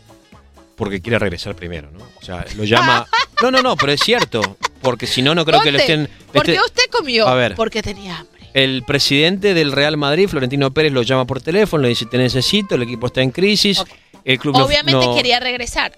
porque 0.80 1.00
quiere 1.02 1.18
regresar 1.18 1.54
primero, 1.54 1.90
¿no? 1.92 2.00
O 2.20 2.24
sea, 2.24 2.44
lo 2.56 2.64
llama. 2.64 3.06
No, 3.42 3.50
no, 3.50 3.62
no, 3.62 3.74
pero 3.74 3.92
es 3.92 4.00
cierto. 4.02 4.58
Porque 4.82 5.06
si 5.06 5.22
no, 5.22 5.34
no 5.34 5.46
creo 5.46 5.62
que 5.62 5.70
lo 5.72 5.78
estén. 5.78 6.10
¿Por 6.30 6.44
qué 6.44 6.52
este- 6.56 6.62
usted 6.64 6.82
comió? 6.90 7.26
A 7.26 7.34
ver. 7.34 7.54
Porque 7.54 7.82
tenía 7.82 8.18
hambre. 8.18 8.42
El 8.52 8.82
presidente 8.82 9.54
del 9.54 9.72
Real 9.72 9.96
Madrid, 9.96 10.28
Florentino 10.28 10.70
Pérez, 10.74 10.92
lo 10.92 11.00
llama 11.00 11.26
por 11.26 11.40
teléfono, 11.40 11.82
le 11.84 11.88
dice: 11.88 12.04
Te 12.04 12.18
necesito, 12.18 12.74
el 12.74 12.82
equipo 12.82 13.06
está 13.06 13.22
en 13.22 13.30
crisis. 13.30 13.82
El 14.26 14.38
club 14.38 14.58
no- 14.58 14.66
Obviamente 14.66 15.06
no- 15.06 15.14
quería 15.14 15.40
regresar. 15.40 15.92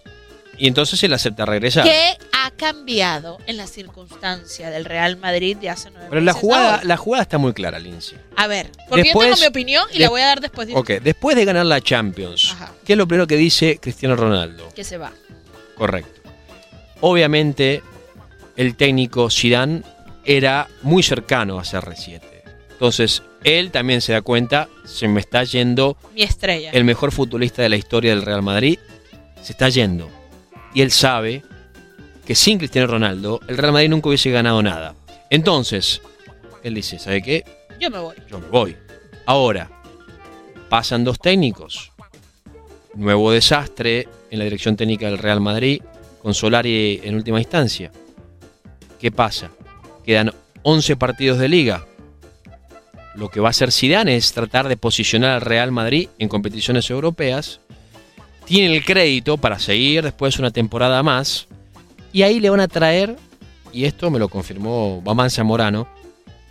Y 0.62 0.68
entonces 0.68 1.02
él 1.02 1.12
acepta 1.12 1.44
regresar. 1.44 1.82
¿Qué 1.82 2.16
ha 2.32 2.52
cambiado 2.52 3.38
en 3.46 3.56
la 3.56 3.66
circunstancia 3.66 4.70
del 4.70 4.84
Real 4.84 5.16
Madrid 5.16 5.56
de 5.56 5.68
hace 5.68 5.90
nueve 5.90 6.06
Pero 6.08 6.20
la 6.20 6.26
meses 6.32 6.40
jugada, 6.40 6.70
ahora? 6.74 6.84
la 6.84 6.96
jugada 6.96 7.22
está 7.22 7.38
muy 7.38 7.52
clara, 7.52 7.80
Lindsay. 7.80 8.16
A 8.36 8.46
ver, 8.46 8.70
porque 8.88 9.00
yo 9.00 9.04
Después- 9.06 9.28
tengo 9.30 9.40
mi 9.40 9.46
opinión 9.48 9.84
y 9.92 9.98
la 9.98 10.08
voy 10.08 10.20
a 10.20 10.26
dar 10.26 10.40
después 10.40 10.68
de 10.68 10.76
Ok, 10.76 10.88
después 11.02 11.34
de 11.34 11.44
ganar 11.44 11.66
la 11.66 11.80
Champions, 11.80 12.52
Ajá. 12.52 12.72
¿qué 12.84 12.92
es 12.92 12.96
lo 12.96 13.08
primero 13.08 13.26
que 13.26 13.36
dice 13.36 13.78
Cristiano 13.82 14.14
Ronaldo? 14.14 14.68
que 14.72 14.84
se 14.84 14.98
va. 14.98 15.10
Correcto. 15.76 16.20
Obviamente, 17.00 17.82
el 18.56 18.76
técnico 18.76 19.30
Zidane 19.30 19.82
era 20.24 20.68
muy 20.82 21.02
cercano 21.02 21.58
a 21.58 21.64
CR7. 21.64 22.20
Entonces, 22.70 23.24
él 23.42 23.72
también 23.72 24.00
se 24.00 24.12
da 24.12 24.22
cuenta, 24.22 24.68
se 24.84 25.08
me 25.08 25.18
está 25.18 25.42
yendo 25.42 25.96
Mi 26.14 26.22
estrella. 26.22 26.70
el 26.70 26.84
mejor 26.84 27.10
futbolista 27.10 27.62
de 27.62 27.68
la 27.68 27.76
historia 27.76 28.10
del 28.14 28.22
Real 28.22 28.42
Madrid, 28.42 28.78
se 29.42 29.50
está 29.50 29.68
yendo. 29.68 30.08
Y 30.74 30.82
él 30.82 30.90
sabe 30.90 31.42
que 32.26 32.34
sin 32.34 32.58
Cristiano 32.58 32.86
Ronaldo, 32.86 33.40
el 33.48 33.58
Real 33.58 33.72
Madrid 33.72 33.90
nunca 33.90 34.08
hubiese 34.08 34.30
ganado 34.30 34.62
nada. 34.62 34.94
Entonces, 35.30 36.00
él 36.62 36.74
dice, 36.74 36.98
¿sabe 36.98 37.22
qué? 37.22 37.44
Yo 37.80 37.90
me 37.90 37.98
voy. 37.98 38.14
Yo 38.30 38.38
me 38.38 38.46
voy. 38.48 38.76
Ahora, 39.26 39.70
pasan 40.68 41.04
dos 41.04 41.18
técnicos. 41.18 41.92
Nuevo 42.94 43.32
desastre 43.32 44.08
en 44.30 44.38
la 44.38 44.44
dirección 44.44 44.76
técnica 44.76 45.06
del 45.06 45.18
Real 45.18 45.40
Madrid, 45.40 45.82
con 46.22 46.34
Solari 46.34 47.00
en 47.02 47.14
última 47.14 47.38
instancia. 47.38 47.90
¿Qué 49.00 49.10
pasa? 49.10 49.50
Quedan 50.04 50.32
11 50.62 50.96
partidos 50.96 51.38
de 51.38 51.48
liga. 51.48 51.86
Lo 53.14 53.28
que 53.28 53.40
va 53.40 53.48
a 53.48 53.50
hacer 53.50 53.72
Zidane 53.72 54.16
es 54.16 54.32
tratar 54.32 54.68
de 54.68 54.76
posicionar 54.76 55.32
al 55.32 55.40
Real 55.40 55.72
Madrid 55.72 56.08
en 56.18 56.28
competiciones 56.28 56.88
europeas. 56.88 57.60
Tiene 58.52 58.76
el 58.76 58.84
crédito 58.84 59.38
para 59.38 59.58
seguir 59.58 60.04
después 60.04 60.38
una 60.38 60.50
temporada 60.50 61.02
más. 61.02 61.46
Y 62.12 62.20
ahí 62.20 62.38
le 62.38 62.50
van 62.50 62.60
a 62.60 62.68
traer, 62.68 63.16
y 63.72 63.86
esto 63.86 64.10
me 64.10 64.18
lo 64.18 64.28
confirmó 64.28 65.00
Bamán 65.00 65.30
Zamorano, 65.30 65.88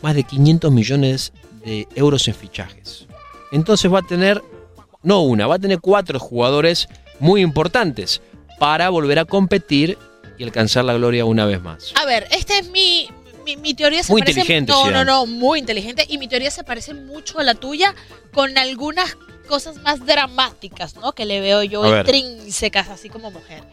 más 0.02 0.16
de 0.16 0.24
500 0.24 0.72
millones 0.72 1.32
de 1.64 1.88
euros 1.94 2.28
en 2.28 2.34
fichajes. 2.34 3.06
Entonces 3.52 3.94
va 3.94 4.00
a 4.00 4.02
tener, 4.02 4.42
no 5.04 5.22
una, 5.22 5.46
va 5.46 5.58
a 5.58 5.60
tener 5.60 5.80
cuatro 5.80 6.18
jugadores 6.18 6.88
muy 7.20 7.42
importantes 7.42 8.24
para 8.58 8.90
volver 8.90 9.20
a 9.20 9.26
competir 9.26 9.96
y 10.40 10.44
alcanzar 10.44 10.86
la 10.86 10.96
gloria 10.96 11.26
una 11.26 11.46
vez 11.46 11.62
más. 11.62 11.94
A 12.02 12.06
ver, 12.06 12.28
esta 12.32 12.58
es 12.58 12.68
mi, 12.72 13.10
mi, 13.46 13.58
mi 13.58 13.76
teoría. 13.76 14.02
Se 14.02 14.12
Muy 14.12 14.24
parece, 14.24 14.40
inteligente, 14.40 14.72
No, 14.72 14.90
no, 14.90 15.06
no, 15.06 15.28
muy 15.28 15.60
inteligente. 15.60 16.08
Y 16.10 16.18
mi 16.18 16.28
teoría 16.28 16.50
se 16.50 16.64
parece 16.64 16.96
mucho 16.96 17.38
a 17.38 17.44
la 17.44 17.54
tuya 17.54 17.94
con 18.34 18.58
algunas 18.58 19.16
cosas 19.48 19.78
más 19.78 20.06
dramáticas, 20.06 20.96
¿no? 20.96 21.14
Que 21.14 21.26
le 21.26 21.42
veo 21.42 21.64
yo 21.64 21.84
A 21.84 21.90
ver. 21.90 22.00
intrínsecas, 22.06 22.90
así 22.90 23.10
como 23.10 23.32
mujer. 23.32 23.64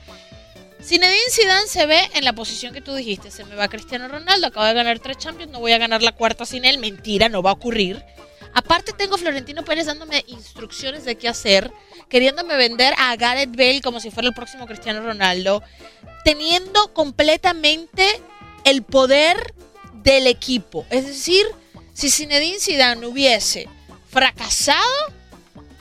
Zinedine 0.82 1.30
Zidane 1.30 1.66
se 1.66 1.86
ve 1.86 2.00
en 2.14 2.24
la 2.24 2.32
posición 2.32 2.72
que 2.72 2.80
tú 2.80 2.94
dijiste. 2.94 3.30
Se 3.30 3.44
me 3.44 3.54
va 3.56 3.68
Cristiano 3.68 4.08
Ronaldo, 4.08 4.46
acaba 4.46 4.68
de 4.68 4.74
ganar 4.74 4.98
tres 5.00 5.18
Champions, 5.18 5.52
no 5.52 5.60
voy 5.60 5.72
a 5.72 5.78
ganar 5.78 6.02
la 6.02 6.12
cuarta 6.12 6.46
sin 6.46 6.64
él. 6.64 6.78
Mentira, 6.78 7.28
no 7.28 7.42
va 7.42 7.50
a 7.50 7.54
ocurrir. 7.54 8.02
Aparte 8.54 8.92
tengo 8.92 9.16
a 9.16 9.18
Florentino 9.18 9.64
Pérez 9.64 9.86
dándome 9.86 10.24
instrucciones 10.28 11.04
de 11.04 11.16
qué 11.16 11.28
hacer, 11.28 11.70
queriéndome 12.08 12.56
vender 12.56 12.94
a 12.96 13.14
Gareth 13.16 13.54
Bale 13.54 13.80
como 13.82 14.00
si 14.00 14.10
fuera 14.10 14.28
el 14.28 14.34
próximo 14.34 14.66
Cristiano 14.66 15.02
Ronaldo, 15.02 15.62
teniendo 16.24 16.92
completamente 16.94 18.20
el 18.64 18.82
poder 18.82 19.54
del 20.02 20.26
equipo. 20.26 20.86
Es 20.90 21.06
decir, 21.06 21.44
si 21.92 22.10
Zinedine 22.10 22.58
Zidane 22.58 23.06
hubiese 23.06 23.68
fracasado, 24.10 24.78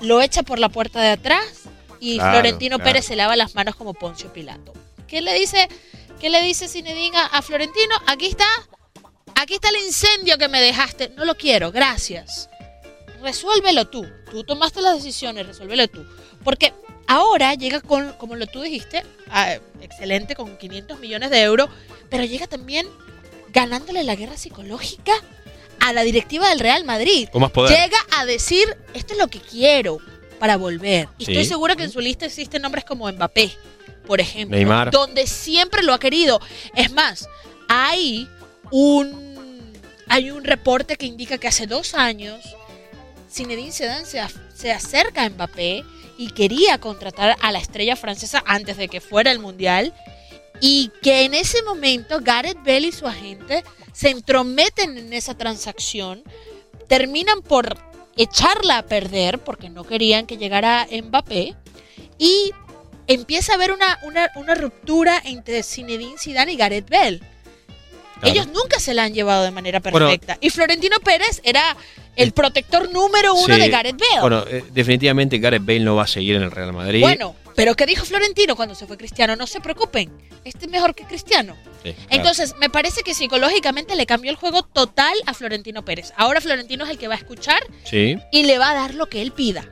lo 0.02 0.22
echa 0.22 0.44
por 0.44 0.60
la 0.60 0.70
puerta 0.70 1.02
de 1.02 1.10
atrás 1.10 1.64
y 2.00 2.18
Claro, 2.18 2.32
Florentino 2.34 2.78
claro. 2.78 2.90
Pérez 2.90 3.06
se 3.06 3.16
lava 3.16 3.36
las 3.36 3.56
manos 3.56 3.76
como 3.76 3.94
Poncio 3.94 4.32
Pilato. 4.32 4.74
¿Qué 5.08 5.22
le 5.22 5.34
dice, 5.34 5.68
qué 6.20 6.30
le 6.30 6.42
dice 6.42 6.68
Zinedine 6.68 7.18
a, 7.18 7.42
Florentino? 7.42 7.96
Aquí 8.06 8.28
está, 8.28 8.46
aquí 9.36 9.56
está 9.56 9.70
el 9.70 9.78
incendio 9.78 10.38
que 10.38 10.48
me 10.48 10.62
dejaste. 10.62 11.10
No 11.16 11.26
lo 11.26 11.36
quiero, 11.36 11.72
gracias. 11.72 12.50
Resuélvelo 13.22 13.88
tú. 13.88 14.06
Tú 14.30 14.44
tomaste 14.44 14.82
las 14.82 14.96
decisiones, 14.96 15.48
resuélvelo 15.48 15.88
tú. 15.88 16.06
Porque 16.44 16.74
ahora 17.08 17.56
llega 17.56 17.82
con, 17.82 18.14
como 18.14 18.36
lo 18.36 18.46
tú 18.48 18.62
dijiste, 18.62 19.04
excelente, 19.82 20.36
con 20.36 20.58
500 20.58 21.00
millones 21.00 21.32
de 21.32 21.42
euros, 21.42 21.70
pero 22.10 22.26
llega 22.26 22.48
también 22.48 22.88
ganándole 23.50 24.04
la 24.04 24.16
guerra 24.16 24.38
psicológica 24.38 25.14
a 25.88 25.94
la 25.94 26.04
directiva 26.04 26.50
del 26.50 26.60
Real 26.60 26.84
Madrid. 26.84 27.30
Con 27.32 27.42
más 27.42 27.52
poder. 27.52 27.72
Llega 27.78 27.98
a 28.18 28.26
decir, 28.26 28.66
esto 28.94 29.14
es 29.14 29.20
lo 29.20 29.28
que 29.28 29.40
quiero 29.40 29.98
para 30.40 30.58
volver. 30.58 31.08
Y 31.18 31.26
Sí. 31.26 31.32
estoy 31.32 31.46
segura 31.46 31.76
que 31.76 31.84
en 31.84 31.92
su 31.92 32.00
lista 32.00 32.26
existen 32.26 32.62
nombres 32.62 32.86
como 32.86 33.12
Mbappé, 33.12 33.52
por 34.06 34.20
ejemplo, 34.22 34.56
Neymar. 34.58 34.92
donde 34.92 35.26
siempre 35.28 35.84
lo 35.84 35.94
ha 35.94 36.00
querido. 36.00 36.40
Es 36.76 36.92
más, 36.92 37.28
hay 37.68 38.30
un, 38.72 39.74
hay 40.08 40.32
un 40.32 40.44
reporte 40.44 40.96
que 40.96 41.06
indica 41.06 41.38
que 41.38 41.48
hace 41.48 41.68
dos 41.68 41.94
años 41.94 42.44
Zinedine 43.32 43.72
Zidane 43.72 44.06
se, 44.06 44.22
se 44.56 44.72
acerca 44.72 45.24
a 45.24 45.30
Mbappé 45.30 45.84
y 46.18 46.32
quería 46.32 46.80
contratar 46.80 47.36
a 47.42 47.52
la 47.52 47.60
estrella 47.60 47.96
francesa 47.96 48.42
antes 48.46 48.78
de 48.78 48.88
que 48.88 49.02
fuera 49.02 49.32
el 49.32 49.40
Mundial 49.40 49.94
y 50.62 50.92
que 51.02 51.24
en 51.26 51.34
ese 51.34 51.62
momento 51.64 52.20
Gareth 52.22 52.58
Bale 52.66 52.88
y 52.88 52.92
su 52.92 53.08
agente 53.08 53.64
se 53.94 54.10
entrometen 54.10 54.98
en 54.98 55.14
esa 55.14 55.36
transacción, 55.38 56.24
terminan 56.88 57.42
por 57.42 57.78
echarla 58.16 58.80
a 58.80 58.84
perder 58.86 59.40
porque 59.40 59.70
no 59.70 59.84
querían 59.84 60.26
que 60.26 60.38
llegara 60.38 60.88
Mbappé 60.92 61.56
y 62.18 62.52
empieza 63.08 63.54
a 63.54 63.56
haber 63.56 63.72
una, 63.72 64.00
una, 64.04 64.30
una 64.36 64.56
ruptura 64.56 65.22
entre 65.24 65.64
Zinedine 65.64 66.18
Zidane 66.18 66.54
y 66.54 66.58
Gareth. 66.58 66.88
Claro. 66.88 67.18
Ellos 68.24 68.48
nunca 68.48 68.80
se 68.80 68.94
la 68.96 69.04
han 69.04 69.14
llevado 69.14 69.44
de 69.44 69.52
manera 69.52 69.80
Bueno, 69.80 70.08
perfecta. 70.08 70.38
y 70.42 70.50
Florentino 70.50 70.98
Pérez 71.00 71.40
era 71.44 71.78
el 72.16 72.32
protector 72.32 72.90
número 72.92 73.36
uno 73.36 73.54
Sí. 73.56 73.62
de 73.62 73.70
Gareth 73.70 73.98
Bale. 74.00 74.22
Bueno, 74.22 74.44
eh, 74.48 74.64
definitivamente 74.72 75.38
Gareth 75.38 75.64
Bale 75.64 75.82
no 75.82 75.96
va 75.96 76.04
a 76.04 76.08
seguir 76.08 76.36
en 76.36 76.42
el 76.42 76.50
Real 76.52 76.74
Madrid. 76.74 77.02
Bueno, 77.02 77.36
pero 77.58 77.76
¿qué 77.76 77.88
dijo 77.88 78.06
Florentino 78.06 78.56
cuando 78.56 78.76
se 78.76 78.86
fue 78.86 78.98
Cristiano? 78.98 79.36
No 79.36 79.48
se 79.48 79.60
preocupen, 79.60 80.12
este 80.46 80.66
es 80.66 80.72
mejor 80.72 80.94
que 80.94 81.06
Cristiano. 81.06 81.58
Sí, 81.84 81.92
claro. 81.94 82.08
Entonces, 82.12 82.54
me 82.60 82.70
parece 82.70 83.02
que 83.02 83.16
psicológicamente 83.16 83.96
le 83.96 84.06
cambió 84.06 84.30
el 84.30 84.38
juego 84.38 84.62
total 84.62 85.16
a 85.26 85.34
Florentino 85.34 85.84
Pérez. 85.84 86.14
Ahora 86.16 86.40
Florentino 86.40 86.86
es 86.86 86.92
el 86.92 87.00
que 87.00 87.08
va 87.08 87.16
a 87.16 87.18
escuchar 87.18 87.60
Sí. 87.84 88.16
y 88.32 88.44
le 88.44 88.60
va 88.60 88.70
a 88.70 88.74
dar 88.76 88.94
lo 88.94 89.10
que 89.10 89.24
él 89.24 89.32
pida. 89.32 89.68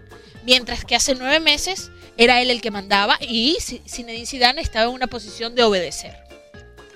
Mientras 0.46 0.84
que 0.84 0.96
hace 0.96 1.14
nueve 1.14 1.40
meses 1.40 1.92
era 2.18 2.42
él 2.42 2.50
el 2.50 2.60
que 2.62 2.72
mandaba 2.72 3.18
y 3.22 3.58
Zinedine 3.60 4.26
Zidane 4.26 4.62
estaba 4.62 4.90
en 4.90 4.96
una 4.96 5.06
posición 5.08 5.54
de 5.54 5.62
obedecer. 5.64 6.16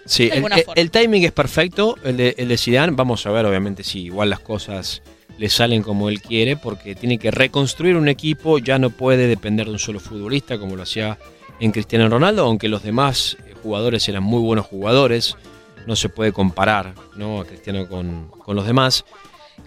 Sí, 0.06 0.28
de 0.28 0.38
el, 0.38 0.46
el 0.76 0.90
timing 0.92 1.24
es 1.24 1.32
perfecto, 1.32 1.96
el 2.04 2.18
de, 2.18 2.34
el 2.40 2.48
de 2.48 2.58
Zidane. 2.58 2.94
Vamos 2.96 3.28
a 3.28 3.30
ver, 3.30 3.46
obviamente, 3.46 3.84
si 3.84 4.06
igual 4.06 4.32
las 4.32 4.40
cosas 4.40 5.04
le 5.38 5.50
salen 5.50 5.82
como 5.84 6.10
él 6.10 6.22
quiere, 6.22 6.58
porque 6.58 6.96
tiene 6.96 7.18
que 7.18 7.32
reconstruir 7.32 7.96
un 7.96 8.10
equipo, 8.10 8.58
ya 8.60 8.78
no 8.80 8.90
puede 8.90 9.28
depender 9.28 9.68
de 9.68 9.74
un 9.74 9.80
solo 9.80 10.00
futbolista 10.00 10.58
como 10.60 10.76
lo 10.76 10.84
hacía 10.84 11.18
en 11.60 11.72
Cristiano 11.72 12.10
Ronaldo, 12.10 12.44
aunque 12.46 12.68
los 12.70 12.84
demás 12.84 13.38
eh, 13.48 13.54
jugadores 13.62 14.08
eran 14.10 14.24
muy 14.24 14.42
buenos 14.42 14.66
jugadores, 14.66 15.36
no 15.88 15.96
se 15.96 16.10
puede 16.10 16.32
comparar 16.34 16.94
¿no? 17.16 17.42
a 17.42 17.46
Cristiano 17.46 17.88
con, 17.88 18.30
con 18.30 18.56
los 18.56 18.66
demás. 18.66 19.06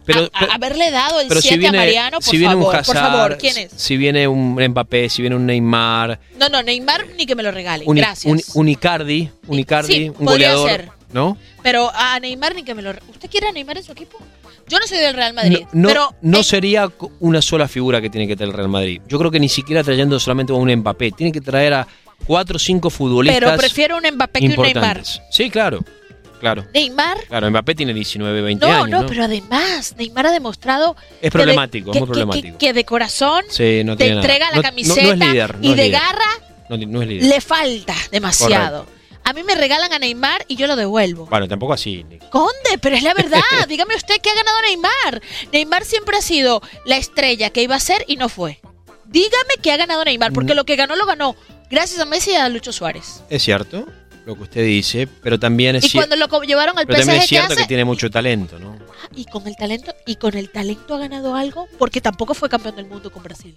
Pero, 0.07 0.21
a- 0.23 0.25
a- 0.25 0.40
pero- 0.40 0.52
haberle 0.52 0.90
dado 0.90 1.21
el 1.21 1.28
pero 1.28 1.40
7 1.40 1.54
si 1.54 1.59
viene, 1.61 1.78
a 1.78 1.81
Mariano, 1.83 2.16
por 2.19 2.25
si 2.25 2.38
viene 2.38 2.54
favor, 2.54 2.69
un 2.69 2.75
Hazard, 2.81 2.87
por 2.87 2.97
favor, 3.12 3.38
¿quién 3.38 3.57
es? 3.59 3.73
si 3.76 3.97
viene 3.97 4.26
un 4.26 4.54
Mbappé, 4.54 5.09
si 5.09 5.23
viene 5.23 5.37
un 5.37 5.47
Neymar, 5.47 6.19
No, 6.38 6.49
no, 6.49 6.62
Neymar 6.62 7.07
ni 7.16 7.25
que 7.26 7.35
me 7.35 7.42
lo 7.42 7.50
regalen, 7.50 7.88
un, 7.88 7.97
gracias. 7.97 8.31
un, 8.54 8.61
un 8.62 8.69
Icardi, 8.69 9.31
un 9.47 9.59
Icardi, 9.59 9.92
Sí, 9.95 10.09
un 10.09 10.25
goleador, 10.26 10.71
ser. 10.71 10.88
¿no? 11.12 11.37
Pero 11.62 11.90
a 11.95 12.19
Neymar 12.21 12.54
ni 12.54 12.62
que 12.62 12.75
me 12.75 12.83
lo... 12.83 12.90
¿Usted 13.11 13.31
quiere 13.31 13.49
a 13.49 13.52
Neymar 13.52 13.76
en 13.78 13.85
su 13.85 13.92
equipo? 13.92 14.19
Yo 14.73 14.79
no 14.81 14.87
soy 14.87 14.99
del 14.99 15.14
Real 15.14 15.35
Madrid, 15.35 15.61
no, 15.73 15.83
no, 15.83 15.88
pero... 15.88 16.14
no 16.23 16.38
en- 16.38 16.45
sería 16.45 16.91
una 17.21 17.41
sola 17.43 17.69
figura 17.69 18.00
que 18.00 18.11
tiene 18.11 18.26
que 18.26 18.35
tener 18.37 18.49
el 18.50 18.57
Real 18.57 18.69
Madrid. 18.69 19.00
Yo 19.07 19.19
creo 19.19 19.31
que 19.31 19.38
ni 19.38 19.49
siquiera 19.49 19.85
trayendo 19.85 20.19
solamente 20.19 20.52
a 20.52 20.57
un 20.57 20.75
Mbappé. 20.75 21.12
Tiene 21.12 21.31
que 21.33 21.41
traer 21.41 21.75
a 21.75 21.87
cuatro 22.26 22.57
o 22.57 22.59
cinco 22.59 22.88
futbolistas 22.91 23.41
pero 23.43 23.57
prefiero 23.59 23.97
un 23.99 24.05
Mbappé 24.14 24.41
que 24.41 24.47
un 24.47 24.57
Neymar. 24.62 25.02
Sí, 25.31 25.50
claro. 25.50 25.85
Claro. 26.41 26.64
Neymar... 26.75 27.19
Claro, 27.29 27.49
Mbappé 27.50 27.75
tiene 27.76 27.95
19, 27.95 28.41
20 28.43 28.67
No, 28.67 28.73
años. 28.73 28.91
no, 28.91 29.02
¿no? 29.02 29.07
pero 29.09 29.23
además, 29.25 29.95
Neymar 29.97 30.26
ha 30.26 30.33
demostrado... 30.33 30.97
Es 30.99 31.19
que 31.21 31.26
de- 31.26 31.31
problemático, 31.31 31.93
que- 31.93 31.99
muy 32.00 32.09
que- 32.09 32.12
problemático. 32.12 32.59
Que, 32.59 32.67
que 32.67 32.73
de 32.73 32.85
corazón 32.85 33.45
Sí, 33.49 33.83
no 33.85 33.97
te 33.97 34.09
nada. 34.09 34.21
entrega 34.23 34.50
la 34.50 34.57
no- 34.57 34.62
camiseta 34.62 35.02
no 35.02 35.12
es 35.12 35.19
líder, 35.21 35.57
y 35.62 35.71
es 35.71 35.76
de 35.76 35.85
líder. 35.85 36.00
garra 36.00 36.31
No, 36.69 36.76
no 36.79 37.02
es 37.02 37.09
líder. 37.09 37.25
le 37.29 37.41
falta 37.41 37.95
demasiado. 38.11 38.87
A 39.25 39.33
mí 39.33 39.43
me 39.45 39.55
regalan 39.55 39.93
a 39.93 39.99
Neymar 39.99 40.45
y 40.49 40.57
yo 40.57 40.67
lo 40.67 40.75
devuelvo. 40.76 41.26
Bueno, 41.26 41.47
tampoco 41.49 41.73
así. 41.73 42.05
Nick. 42.05 42.29
Conde, 42.31 42.79
pero 42.81 42.97
es 42.97 43.02
la 43.02 43.14
verdad. 43.14 43.41
Dígame 43.69 43.95
usted 43.97 44.21
que 44.21 44.31
ha 44.31 44.35
ganado 44.35 44.61
Neymar. 44.62 45.23
Neymar 45.52 45.85
siempre 45.85 46.17
ha 46.17 46.23
sido 46.23 46.61
la 46.85 46.97
estrella 46.97 47.50
que 47.50 47.62
iba 47.62 47.76
a 47.76 47.81
ser 47.81 48.05
y 48.09 48.17
no 48.17 48.29
fue. 48.29 48.61
Dígame 49.07 49.57
que 49.62 49.71
ha 49.73 49.76
ganado 49.76 50.05
Neymar, 50.05 50.33
porque 50.33 50.55
Mm. 50.55 50.57
lo 50.57 50.64
que 50.64 50.76
ganó 50.76 50.97
lo 50.97 51.07
ganó 51.07 51.37
gracias 51.71 52.00
a 52.00 52.05
Messi 52.05 52.33
y 52.33 52.35
a 52.37 52.49
Lucho 52.49 52.73
Suárez. 52.73 53.23
Es 53.31 53.43
cierto 53.43 53.87
lo 54.25 54.37
que 54.37 54.43
usted 54.45 54.64
dice, 54.64 55.09
pero 55.23 55.38
también 55.38 55.76
es, 55.76 55.85
Y 55.85 55.88
cier- 55.88 56.07
cuando 56.07 56.17
lo 56.17 56.43
llevaron 56.43 56.79
al 56.79 56.87
pero 56.87 57.00
también 57.00 57.19
es 57.19 57.25
¿qué 57.25 57.29
cierto 57.29 57.52
hace? 57.55 57.62
que 57.62 57.69
tiene 57.69 57.85
mucho 57.85 58.09
talento, 58.11 58.59
¿no? 58.59 58.79
Ah, 59.02 59.09
Y 59.17 59.25
con 59.26 59.47
el 59.49 59.57
talento, 59.57 59.95
y 60.07 60.14
con 60.17 60.37
el 60.37 60.49
talento 60.50 60.95
ha 60.95 60.99
ganado 60.99 61.35
algo, 61.35 61.67
porque 61.79 62.00
tampoco 62.00 62.33
fue 62.35 62.49
campeón 62.49 62.76
del 62.76 62.87
mundo 62.87 63.11
con 63.11 63.23
Brasil. 63.23 63.55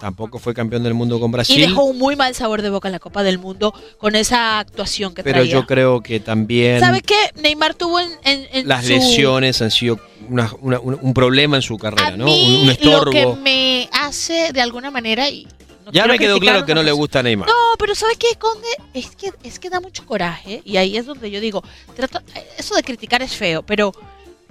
Tampoco 0.00 0.38
fue 0.38 0.54
campeón 0.54 0.82
del 0.84 0.94
mundo 0.94 1.18
con 1.18 1.30
Y 1.30 1.32
Brasil. 1.32 1.60
dejó 1.60 1.84
un 1.84 1.98
muy 1.98 2.14
mal 2.14 2.34
sabor 2.34 2.62
de 2.62 2.70
boca 2.70 2.86
en 2.88 2.92
la 2.92 2.98
Copa 3.00 3.22
del 3.22 3.38
Mundo 3.38 3.74
con 3.98 4.14
esa 4.14 4.60
actuación 4.60 5.12
que 5.14 5.22
Pero 5.24 5.38
traía. 5.40 5.52
yo 5.52 5.66
creo 5.66 6.00
que 6.02 6.20
también 6.20 6.78
¿Sabe 6.80 7.00
qué? 7.02 7.16
Neymar 7.42 7.74
tuvo 7.74 7.98
en, 7.98 8.10
en- 8.24 8.46
en 8.52 8.68
las 8.68 8.84
su- 8.84 8.90
lesiones 8.92 9.60
han 9.60 9.70
sido 9.72 9.98
una- 10.28 10.52
una- 10.60 10.78
un, 10.78 10.98
un 11.00 11.14
problema 11.14 11.56
en 11.56 11.62
su 11.62 11.74
A 11.74 11.78
carrera, 11.78 12.16
¿no? 12.16 12.26
mí, 12.26 12.44
Un, 12.46 12.54
un 12.60 12.66
lo 12.66 12.72
estorbo. 12.72 13.10
que 13.10 13.26
me 13.42 13.88
hace 13.92 14.52
de 14.52 14.60
alguna 14.60 14.90
manera 14.92 15.28
y 15.28 15.48
no 15.84 15.90
ya 15.92 16.06
me 16.06 16.18
quedó 16.18 16.38
claro 16.38 16.64
que 16.66 16.74
no 16.74 16.82
le 16.82 16.92
gusta 16.92 17.20
a 17.20 17.22
Neymar. 17.22 17.48
No, 17.48 17.54
pero 17.78 17.94
¿sabe 17.94 18.14
qué, 18.16 18.36
Conde? 18.38 18.68
Es 18.94 19.16
que, 19.16 19.32
es 19.42 19.58
que 19.58 19.68
da 19.70 19.80
mucho 19.80 20.04
coraje 20.06 20.62
y 20.64 20.76
ahí 20.76 20.96
es 20.96 21.06
donde 21.06 21.30
yo 21.30 21.40
digo, 21.40 21.64
trato- 21.96 22.20
eso 22.58 22.74
de 22.76 22.82
criticar 22.84 23.22
es 23.22 23.32
feo, 23.34 23.62
pero 23.62 23.92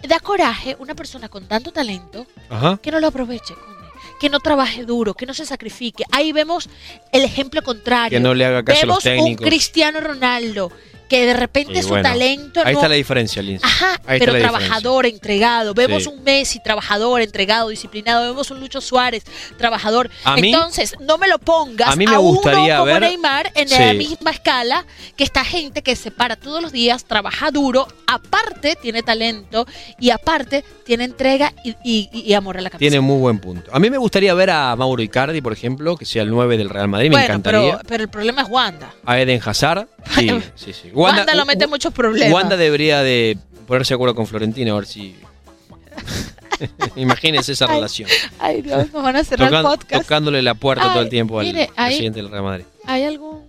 da 0.08 0.20
coraje 0.20 0.76
una 0.80 0.94
persona 0.94 1.30
con 1.30 1.46
tanto 1.48 1.72
talento 1.72 2.26
Ajá. 2.50 2.80
que 2.82 2.92
no 2.92 3.00
lo 3.00 3.08
aproveche, 3.08 3.54
Conde. 3.54 3.77
Que 4.20 4.30
no 4.30 4.40
trabaje 4.40 4.84
duro, 4.84 5.14
que 5.14 5.26
no 5.26 5.34
se 5.34 5.46
sacrifique. 5.46 6.04
Ahí 6.12 6.32
vemos 6.32 6.70
el 7.12 7.24
ejemplo 7.24 7.62
contrario. 7.62 8.18
Que 8.18 8.20
no 8.20 8.34
le 8.34 8.46
haga 8.46 8.64
caso 8.64 8.80
a 8.80 8.82
vemos 8.82 8.96
los 8.96 9.04
técnicos. 9.04 9.44
un 9.44 9.48
Cristiano 9.48 10.00
Ronaldo 10.00 10.72
que 11.10 11.26
de 11.26 11.34
repente 11.34 11.80
Y 11.80 11.82
su 11.82 11.90
bueno, 11.90 12.04
talento 12.04 12.60
Ahí 12.66 12.74
no, 12.74 12.80
está 12.80 12.90
la 12.90 12.96
diferencia, 12.96 13.42
Lindsay. 13.42 13.70
Ajá, 13.70 14.02
Ahí 14.06 14.20
pero 14.20 14.38
trabajador, 14.38 15.06
entregado. 15.06 15.74
Vemos 15.74 16.04
Sí. 16.04 16.10
un 16.10 16.24
Messi 16.24 16.60
trabajador, 16.62 17.22
entregado, 17.22 17.70
disciplinado. 17.70 18.26
Vemos 18.28 18.52
un 18.52 18.60
Lucho 18.60 18.82
Suárez, 18.82 19.24
trabajador. 19.58 20.10
A 20.24 20.36
mí- 20.36 20.54
Entonces, 20.54 20.96
no 21.00 21.18
me 21.18 21.28
lo 21.28 21.40
pongas 21.40 21.90
a 21.90 21.96
mí 21.96 22.06
me 22.06 22.12
uno 22.12 22.22
gustaría 22.22 22.76
como 22.80 22.86
ver- 22.92 23.02
Neymar 23.02 23.52
en 23.56 23.68
Sí. 23.70 23.76
la 23.80 23.94
misma 23.94 24.32
escala 24.32 24.86
que 25.16 25.24
esta 25.24 25.44
gente 25.46 25.82
que 25.82 25.96
se 25.96 26.12
para 26.12 26.36
todos 26.36 26.62
los 26.62 26.72
días, 26.72 27.06
trabaja 27.06 27.52
duro, 27.52 27.88
aparte 28.08 28.76
tiene 28.82 29.04
talento 29.04 29.66
y 30.00 30.10
aparte 30.10 30.64
tiene 30.86 31.04
entrega 31.06 31.54
y, 31.64 31.76
y- 31.84 32.10
y 32.12 32.34
amor 32.34 32.58
a 32.58 32.62
la 32.62 32.70
camiseta. 32.70 32.80
Tiene 32.92 33.02
muy 33.02 33.20
buen 33.20 33.40
punto. 33.40 33.70
A 33.74 33.80
mí 33.80 33.90
me 33.90 33.98
gustaría 33.98 34.34
ver 34.34 34.50
a 34.50 34.76
Mauro 34.76 35.02
Icardi, 35.02 35.42
por 35.42 35.54
ejemplo, 35.54 35.96
que 35.98 36.06
sea 36.06 36.24
el 36.24 36.30
9 36.30 36.58
del 36.58 36.70
Real 36.70 36.88
Madrid, 36.88 37.10
me 37.10 37.16
bueno, 37.16 37.26
encantaría. 37.26 37.78
pero, 37.78 37.88
pero 37.88 38.04
el 38.04 38.10
problema 38.10 38.42
es 38.44 38.50
Wanda. 38.50 38.94
A 39.06 39.20
Eden 39.20 39.42
Hazard. 39.44 39.88
Sí, 40.18 40.30
sí, 40.56 40.72
sí. 40.74 40.90
Wanda, 41.02 41.36
lo 41.36 41.46
mete 41.46 41.64
en 41.66 41.70
muchos 41.70 41.94
problemas. 41.94 42.34
Wanda 42.34 42.58
debería 42.58 43.02
de 43.04 43.38
ponerse 43.68 43.94
de 43.94 43.96
acuerdo 43.96 44.16
con 44.16 44.28
Florentino 44.28 44.74
a 44.74 44.78
ver 44.80 44.86
si... 44.88 45.16
Imagínense 46.96 47.52
esa 47.52 47.66
Ay, 47.66 47.76
relación. 47.76 48.10
Ay, 48.40 48.62
Dios, 48.62 48.92
nos 48.92 49.04
van 49.04 49.16
a 49.16 49.24
cerrar 49.24 49.54
el 49.54 49.62
podcast. 49.62 50.02
tocándole 50.04 50.42
la 50.42 50.56
puerta 50.56 50.92
todo 50.92 51.02
el 51.04 51.10
tiempo 51.10 51.40
al 51.40 51.46
mire, 51.46 51.70
ahí- 51.76 51.92
presidente 51.92 52.22
del 52.22 52.32
Real 52.32 52.44
Madrid. 52.44 52.66
¿Hay 52.86 53.04
algún 53.04 53.44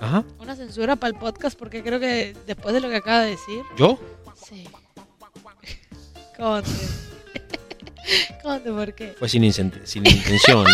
Ajá. 0.00 0.24
una 0.38 0.56
censura 0.56 0.96
para 0.96 1.12
el 1.12 1.18
podcast? 1.18 1.56
Porque 1.58 1.82
creo 1.82 2.00
que 2.00 2.34
después 2.46 2.74
de 2.74 2.80
lo 2.80 2.88
que 2.88 2.96
acaba 2.96 3.20
de 3.22 3.30
decir. 3.30 3.62
¿Yo? 3.76 4.00
Sí. 4.48 4.66
Conte. 6.36 6.70
Conte, 8.42 8.70
¿por 8.72 8.94
qué? 8.94 9.14
Fue 9.18 9.28
sin, 9.28 9.52
sin 9.52 10.06
intención. 10.06 10.66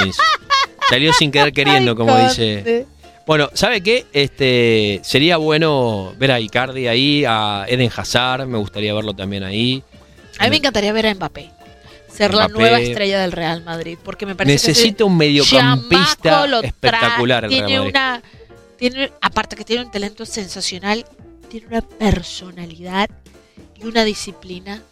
Salió 0.89 1.13
sin 1.13 1.31
querer 1.31 1.53
queriendo, 1.53 1.91
Ay, 1.93 1.97
como 1.97 2.13
Conte. 2.13 2.29
dice. 2.57 2.87
Bueno, 3.27 3.51
¿sabe 3.55 3.81
qué? 3.83 4.07
Este 4.13 5.01
sería 5.03 5.37
bueno 5.37 6.15
ver 6.17 6.31
a 6.31 6.41
Icardi 6.41 6.87
ahí, 6.87 7.25
a 7.27 7.65
Eden 7.69 7.91
Hazard, 7.95 8.47
me 8.47 8.57
gustaría 8.57 8.95
verlo 8.95 9.15
también 9.15 9.43
ahí. 9.43 9.83
A 10.39 10.45
mí 10.45 10.51
me 10.51 10.57
encantaría 10.57 10.93
ver 10.93 11.07
a 11.09 11.15
Mbappé. 11.15 11.51
Ser 12.09 12.33
la 12.35 12.49
nueva 12.49 12.81
estrella 12.81 13.21
del 13.21 13.33
Real 13.33 13.65
Madrid. 13.65 13.99
Porque 14.03 14.27
me 14.27 14.35
parece 14.35 14.69
Necesita 14.69 14.99
que 14.99 15.05
un 15.05 15.17
mediocampista 15.17 16.47
espectacular 16.63 17.45
el 17.45 17.51
Real 17.51 17.67
tiene 17.67 17.79
Madrid. 17.79 17.91
una 17.91 18.23
tiene 18.79 19.13
Aparte 19.21 19.57
que 19.57 19.65
tiene 19.65 19.85
un 19.85 19.91
talento 19.91 20.25
sensacional, 20.25 21.05
tiene 21.51 21.67
una 21.67 21.81
personalidad 21.83 23.11
y 23.79 23.87
una 23.87 24.05
disciplina 24.05 24.83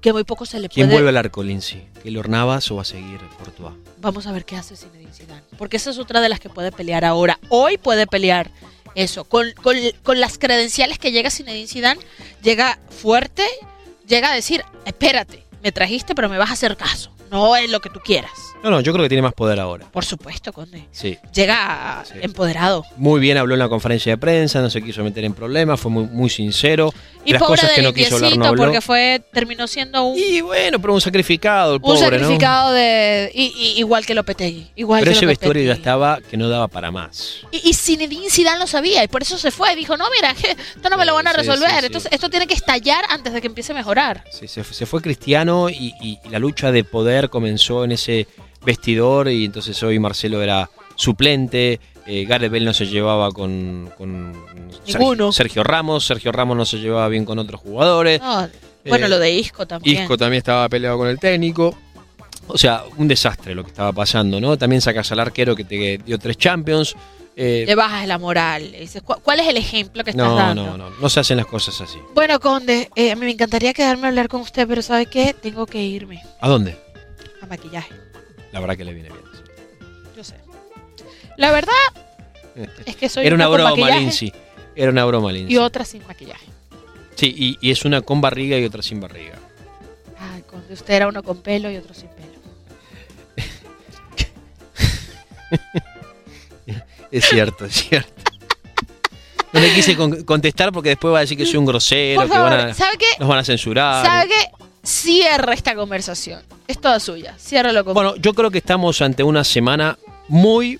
que 0.00 0.12
muy 0.12 0.24
poco 0.24 0.46
se 0.46 0.60
le 0.60 0.68
¿Quién 0.68 0.86
puede... 0.86 0.96
vuelve 0.96 1.10
al 1.10 1.16
arco, 1.18 1.42
Lindsay? 1.42 1.86
¿Keylor 2.04 2.28
Navas 2.28 2.70
o 2.70 2.76
va 2.76 2.82
a 2.82 2.84
seguir 2.84 3.18
Courtois? 3.38 3.74
Vamos 3.98 4.26
a 4.26 4.32
ver 4.32 4.44
qué 4.44 4.56
hace 4.56 4.76
Zinedine 4.76 5.12
Zidane. 5.12 5.42
Porque 5.58 5.78
esa 5.78 5.90
es 5.90 5.98
otra 5.98 6.20
de 6.20 6.28
las 6.28 6.38
que 6.38 6.50
puede 6.50 6.70
pelear 6.70 7.04
ahora. 7.04 7.40
Hoy 7.48 7.78
puede 7.78 8.06
pelear 8.06 8.50
eso. 8.94 9.24
Con, 9.24 9.50
con- 9.62 9.76
con 10.02 10.20
las 10.20 10.38
credenciales 10.38 10.98
que 10.98 11.10
llega 11.12 11.30
Zinedine 11.30 11.66
Zidane, 11.66 12.00
llega 12.42 12.78
fuerte, 12.90 13.44
llega 14.06 14.30
a 14.30 14.34
decir, 14.34 14.62
espérate, 14.84 15.44
me 15.62 15.72
trajiste 15.72 16.14
pero 16.14 16.28
me 16.28 16.38
vas 16.38 16.50
a 16.50 16.52
hacer 16.52 16.76
caso. 16.76 17.10
No 17.30 17.56
es 17.56 17.70
lo 17.70 17.80
que 17.80 17.88
tú 17.90 18.00
quieras. 18.04 18.30
No, 18.64 18.70
no, 18.70 18.80
yo 18.80 18.92
creo 18.94 19.04
que 19.04 19.08
tiene 19.10 19.20
más 19.22 19.34
poder 19.34 19.60
ahora. 19.60 19.86
Por 19.92 20.04
supuesto, 20.06 20.52
Conde. 20.52 20.86
Sí. 20.90 21.18
Llega 21.34 22.02
Sí. 22.06 22.14
empoderado. 22.22 22.82
Muy 22.96 23.20
bien 23.20 23.36
habló 23.36 23.54
en 23.54 23.58
la 23.60 23.68
conferencia 23.68 24.12
de 24.12 24.16
prensa, 24.16 24.60
no 24.62 24.70
se 24.70 24.82
quiso 24.82 25.04
meter 25.04 25.22
en 25.24 25.34
problemas, 25.34 25.78
fue 25.78 25.90
muy, 25.90 26.04
muy 26.06 26.30
sincero. 26.30 26.92
Y 27.26 27.32
Las 27.32 27.42
pobre 27.42 27.60
cosas 27.60 27.72
que 27.74 27.82
no 27.82 27.92
quiso 27.94 28.16
hablar 28.16 28.36
no 28.36 28.46
habló. 28.46 28.64
porque 28.64 28.80
fue, 28.80 29.22
terminó 29.32 29.66
siendo 29.66 30.02
un, 30.04 30.18
Y 30.18 30.40
bueno, 30.42 30.78
pero 30.78 30.92
un 30.94 31.00
sacrificado, 31.00 31.72
el 31.72 31.76
un 31.76 31.82
pobre, 31.82 32.00
¿no? 32.02 32.08
sacrificado 32.18 32.72
de. 32.72 33.30
y- 33.34 33.52
y- 33.56 33.78
igual 33.80 34.04
que 34.06 34.14
Lopetegui. 34.14 34.70
Igual 34.76 35.00
Pero 35.00 35.12
que 35.12 35.16
ese 35.18 35.26
vestuario 35.26 35.62
ya 35.62 35.72
estaba 35.74 36.20
que 36.22 36.36
no 36.36 36.48
daba 36.48 36.68
para 36.68 36.90
más. 36.90 37.40
Y, 37.50 37.68
y 37.68 37.74
Zinedine 37.74 38.28
Zidane 38.30 38.58
lo 38.58 38.66
sabía 38.66 39.04
y 39.04 39.08
por 39.08 39.22
eso 39.22 39.36
se 39.38 39.50
fue. 39.50 39.74
Dijo, 39.76 39.96
no, 39.96 40.04
mira, 40.14 40.34
esto 40.76 40.88
no 40.90 40.96
me 40.98 41.04
lo 41.04 41.14
van 41.14 41.26
a 41.26 41.32
resolver. 41.32 41.70
sí, 41.70 41.78
sí. 41.80 41.86
Entonces, 41.86 42.12
esto 42.12 42.28
tiene 42.30 42.46
que 42.46 42.54
estallar 42.54 43.04
antes 43.10 43.32
de 43.32 43.40
que 43.40 43.46
empiece 43.46 43.72
a 43.72 43.74
mejorar. 43.74 44.24
Sí, 44.30 44.46
se, 44.48 44.62
se 44.64 44.86
fue 44.86 45.00
Cristiano 45.02 45.68
y 45.70 46.18
la 46.30 46.38
lucha 46.38 46.72
de 46.72 46.84
poder 46.84 47.30
comenzó 47.30 47.84
en 47.84 47.92
ese 47.92 48.26
vestidor 48.64 49.28
y 49.28 49.44
entonces 49.44 49.82
hoy 49.82 49.98
Marcelo 49.98 50.42
era 50.42 50.68
suplente, 50.96 51.80
eh, 52.06 52.24
Gareth 52.26 52.50
Bale 52.52 52.64
no 52.64 52.74
se 52.74 52.86
llevaba 52.86 53.30
con, 53.30 53.90
con 53.96 54.32
Ninguno. 54.86 55.32
Sergio, 55.32 55.32
Sergio 55.32 55.62
Ramos, 55.64 56.04
Sergio 56.06 56.32
Ramos 56.32 56.56
no 56.56 56.64
se 56.64 56.78
llevaba 56.78 57.08
bien 57.08 57.24
con 57.24 57.38
otros 57.38 57.60
jugadores, 57.60 58.20
No, 58.20 58.48
bueno, 58.86 59.06
Eh, 59.06 59.08
lo 59.08 59.18
de 59.18 59.32
Isco 59.32 59.66
también. 59.66 60.02
Isco 60.02 60.16
también 60.18 60.38
estaba 60.38 60.68
peleado 60.68 60.98
con 60.98 61.08
el 61.08 61.18
técnico. 61.18 61.74
O 62.46 62.58
sea, 62.58 62.84
un 62.98 63.08
desastre 63.08 63.54
lo 63.54 63.62
que 63.64 63.70
estaba 63.70 63.90
pasando, 63.92 64.38
¿no? 64.38 64.58
También 64.58 64.82
sacas 64.82 65.10
al 65.12 65.20
arquero 65.20 65.56
que 65.56 65.64
te 65.64 65.96
dio 66.04 66.18
tres 66.18 66.36
Champions. 66.36 66.94
eh, 67.36 67.64
Le 67.66 67.74
bajas 67.74 68.06
la 68.06 68.18
moral. 68.18 68.70
Le 68.70 68.80
dices, 68.80 69.00
"¿Cu- 69.02 69.16
¿cuál 69.22 69.40
es 69.40 69.48
el 69.48 69.56
ejemplo 69.56 70.04
que 70.04 70.10
estás 70.10 70.28
no, 70.28 70.36
dando? 70.36 70.66
no, 70.66 70.76
no, 70.76 70.90
no 70.90 71.08
se 71.08 71.18
hacen 71.20 71.38
las 71.38 71.46
cosas 71.46 71.80
así. 71.80 71.98
Bueno, 72.14 72.38
Conde, 72.38 72.90
eh, 72.94 73.10
a 73.10 73.16
mí 73.16 73.24
me 73.24 73.32
encantaría 73.32 73.72
quedarme 73.72 74.04
a 74.04 74.08
hablar 74.10 74.28
con 74.28 74.42
usted, 74.42 74.68
pero 74.68 74.82
¿sabe 74.82 75.06
qué? 75.06 75.34
Tengo 75.34 75.64
que 75.66 75.82
irme 75.82 76.22
¿A 76.40 76.48
dónde? 76.48 76.76
a 77.40 77.46
maquillaje. 77.46 77.92
La 78.54 78.60
verdad 78.60 78.76
que 78.76 78.84
le 78.84 78.94
viene 78.94 79.08
bien. 79.10 79.22
Yo 80.16 80.22
sé. 80.24 80.36
La 81.36 81.50
verdad 81.50 81.72
es 82.86 82.94
que 82.96 83.08
soy 83.08 83.26
Era 83.26 83.34
una 83.34 83.46
con 83.46 83.54
broma, 83.54 83.90
Lindsay. 83.98 84.32
Era 84.76 84.90
una 84.92 85.04
broma, 85.04 85.32
Lindsay. 85.32 85.54
y 85.54 85.58
otra 85.58 85.84
sin 85.84 86.06
maquillaje. 86.06 86.46
Sí, 87.16 87.34
y, 87.36 87.58
y 87.60 87.70
es 87.72 87.84
una 87.84 88.00
con 88.02 88.20
barriga 88.20 88.56
y 88.56 88.64
otra 88.64 88.80
sin 88.82 89.00
barriga. 89.00 89.34
Ay, 90.18 90.42
Conde, 90.42 90.72
usted 90.72 90.94
era 90.94 91.08
uno 91.08 91.22
con 91.24 91.42
pelo 91.42 91.68
y 91.70 91.76
otro 91.76 91.92
sin 91.94 92.08
pelo. 92.10 92.32
Es 97.10 97.26
cierto, 97.28 97.64
es 97.66 97.74
cierto. 97.74 98.12
No 99.52 99.60
le 99.60 99.72
quise 99.72 99.96
con- 99.96 100.24
contestar 100.24 100.72
porque 100.72 100.88
después 100.90 101.14
va 101.14 101.18
a 101.18 101.20
decir 101.20 101.38
que 101.38 101.46
soy 101.46 101.56
un 101.58 101.66
grosero, 101.66 102.22
que 102.22 102.28
van 102.38 102.52
a- 102.70 102.74
¿sabe 102.74 102.96
qué? 102.98 103.06
nos 103.20 103.28
van 103.28 103.38
a 103.38 103.44
censurar. 103.44 104.04
¿Sabe 104.04 104.28
qué? 104.28 104.63
Cierra 104.84 105.54
esta 105.54 105.74
conversación. 105.74 106.42
Es 106.68 106.80
toda 106.80 107.00
suya. 107.00 107.34
Ciérralo 107.38 107.84
con 107.84 107.94
Bueno, 107.94 108.16
yo 108.16 108.34
creo 108.34 108.50
que 108.50 108.58
estamos 108.58 109.00
ante 109.00 109.22
una 109.22 109.42
semana 109.42 109.98
muy, 110.28 110.78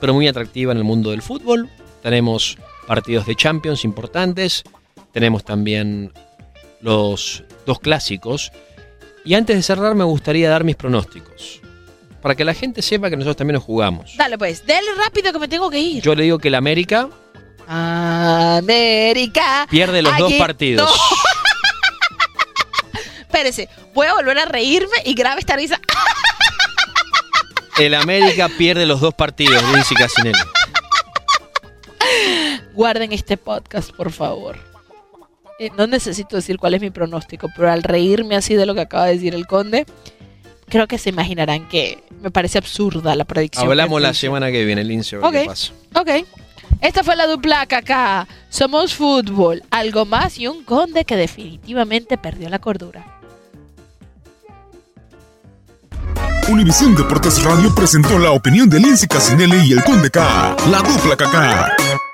pero 0.00 0.12
muy 0.12 0.28
atractiva 0.28 0.72
en 0.72 0.78
el 0.78 0.84
mundo 0.84 1.10
del 1.10 1.22
fútbol. 1.22 1.70
Tenemos 2.02 2.58
partidos 2.86 3.26
de 3.26 3.36
Champions 3.36 3.84
importantes. 3.84 4.64
Tenemos 5.12 5.44
también 5.44 6.12
los 6.80 7.44
dos 7.64 7.78
clásicos. 7.78 8.50
Y 9.24 9.34
antes 9.34 9.56
de 9.56 9.62
cerrar 9.62 9.94
me 9.94 10.04
gustaría 10.04 10.50
dar 10.50 10.64
mis 10.64 10.76
pronósticos. 10.76 11.60
Para 12.20 12.34
que 12.34 12.44
la 12.44 12.54
gente 12.54 12.82
sepa 12.82 13.08
que 13.08 13.16
nosotros 13.16 13.36
también 13.36 13.54
nos 13.54 13.64
jugamos. 13.64 14.16
Dale 14.16 14.36
pues, 14.36 14.66
dale 14.66 14.94
rápido 14.96 15.32
que 15.32 15.38
me 15.38 15.48
tengo 15.48 15.70
que 15.70 15.78
ir. 15.78 16.02
Yo 16.02 16.14
le 16.14 16.24
digo 16.24 16.38
que 16.38 16.48
el 16.48 16.56
América 16.56 17.08
América. 17.66 19.66
pierde 19.70 20.02
los 20.02 20.18
dos 20.18 20.32
partidos. 20.34 20.90
No. 20.90 21.16
Espérese, 23.34 23.68
voy 23.92 24.06
a 24.06 24.14
volver 24.14 24.38
a 24.38 24.44
reírme 24.44 24.96
y 25.04 25.12
grave 25.12 25.40
esta 25.40 25.56
risa. 25.56 25.80
El 27.76 27.94
América 27.94 28.48
pierde 28.48 28.86
los 28.86 29.00
dos 29.00 29.12
partidos, 29.12 29.60
Lindsay 29.72 29.96
Casinelli. 29.96 30.38
Guarden 32.74 33.12
este 33.12 33.36
podcast, 33.36 33.90
por 33.90 34.12
favor. 34.12 34.56
Eh, 35.58 35.70
no 35.76 35.88
necesito 35.88 36.36
decir 36.36 36.58
cuál 36.58 36.74
es 36.74 36.80
mi 36.80 36.90
pronóstico, 36.90 37.48
pero 37.56 37.72
al 37.72 37.82
reírme 37.82 38.36
así 38.36 38.54
de 38.54 38.66
lo 38.66 38.74
que 38.76 38.82
acaba 38.82 39.06
de 39.06 39.14
decir 39.14 39.34
el 39.34 39.48
conde, 39.48 39.84
creo 40.68 40.86
que 40.86 40.98
se 40.98 41.10
imaginarán 41.10 41.68
que 41.68 42.04
me 42.22 42.30
parece 42.30 42.58
absurda 42.58 43.16
la 43.16 43.24
predicción. 43.24 43.68
Hablamos 43.68 44.00
la 44.00 44.14
semana 44.14 44.52
que 44.52 44.64
viene, 44.64 44.84
ver 44.84 45.24
Ok. 45.24 45.34
Ok. 45.96 46.10
Esta 46.80 47.02
fue 47.02 47.16
la 47.16 47.26
dupla 47.26 47.62
acá. 47.62 48.28
Somos 48.48 48.94
fútbol, 48.94 49.64
algo 49.72 50.04
más 50.04 50.38
y 50.38 50.46
un 50.46 50.62
conde 50.62 51.04
que 51.04 51.16
definitivamente 51.16 52.16
perdió 52.16 52.48
la 52.48 52.60
cordura. 52.60 53.14
Univisión 56.48 56.94
Deportes 56.94 57.42
Radio 57.42 57.74
presentó 57.74 58.18
la 58.18 58.30
opinión 58.30 58.68
de 58.68 58.78
Lindsay 58.78 59.08
Casinelli 59.08 59.68
y 59.68 59.72
el 59.72 59.82
Conde 59.82 60.10
K. 60.10 60.56
La 60.70 60.78
dupla 60.78 61.16
KK. 61.16 62.13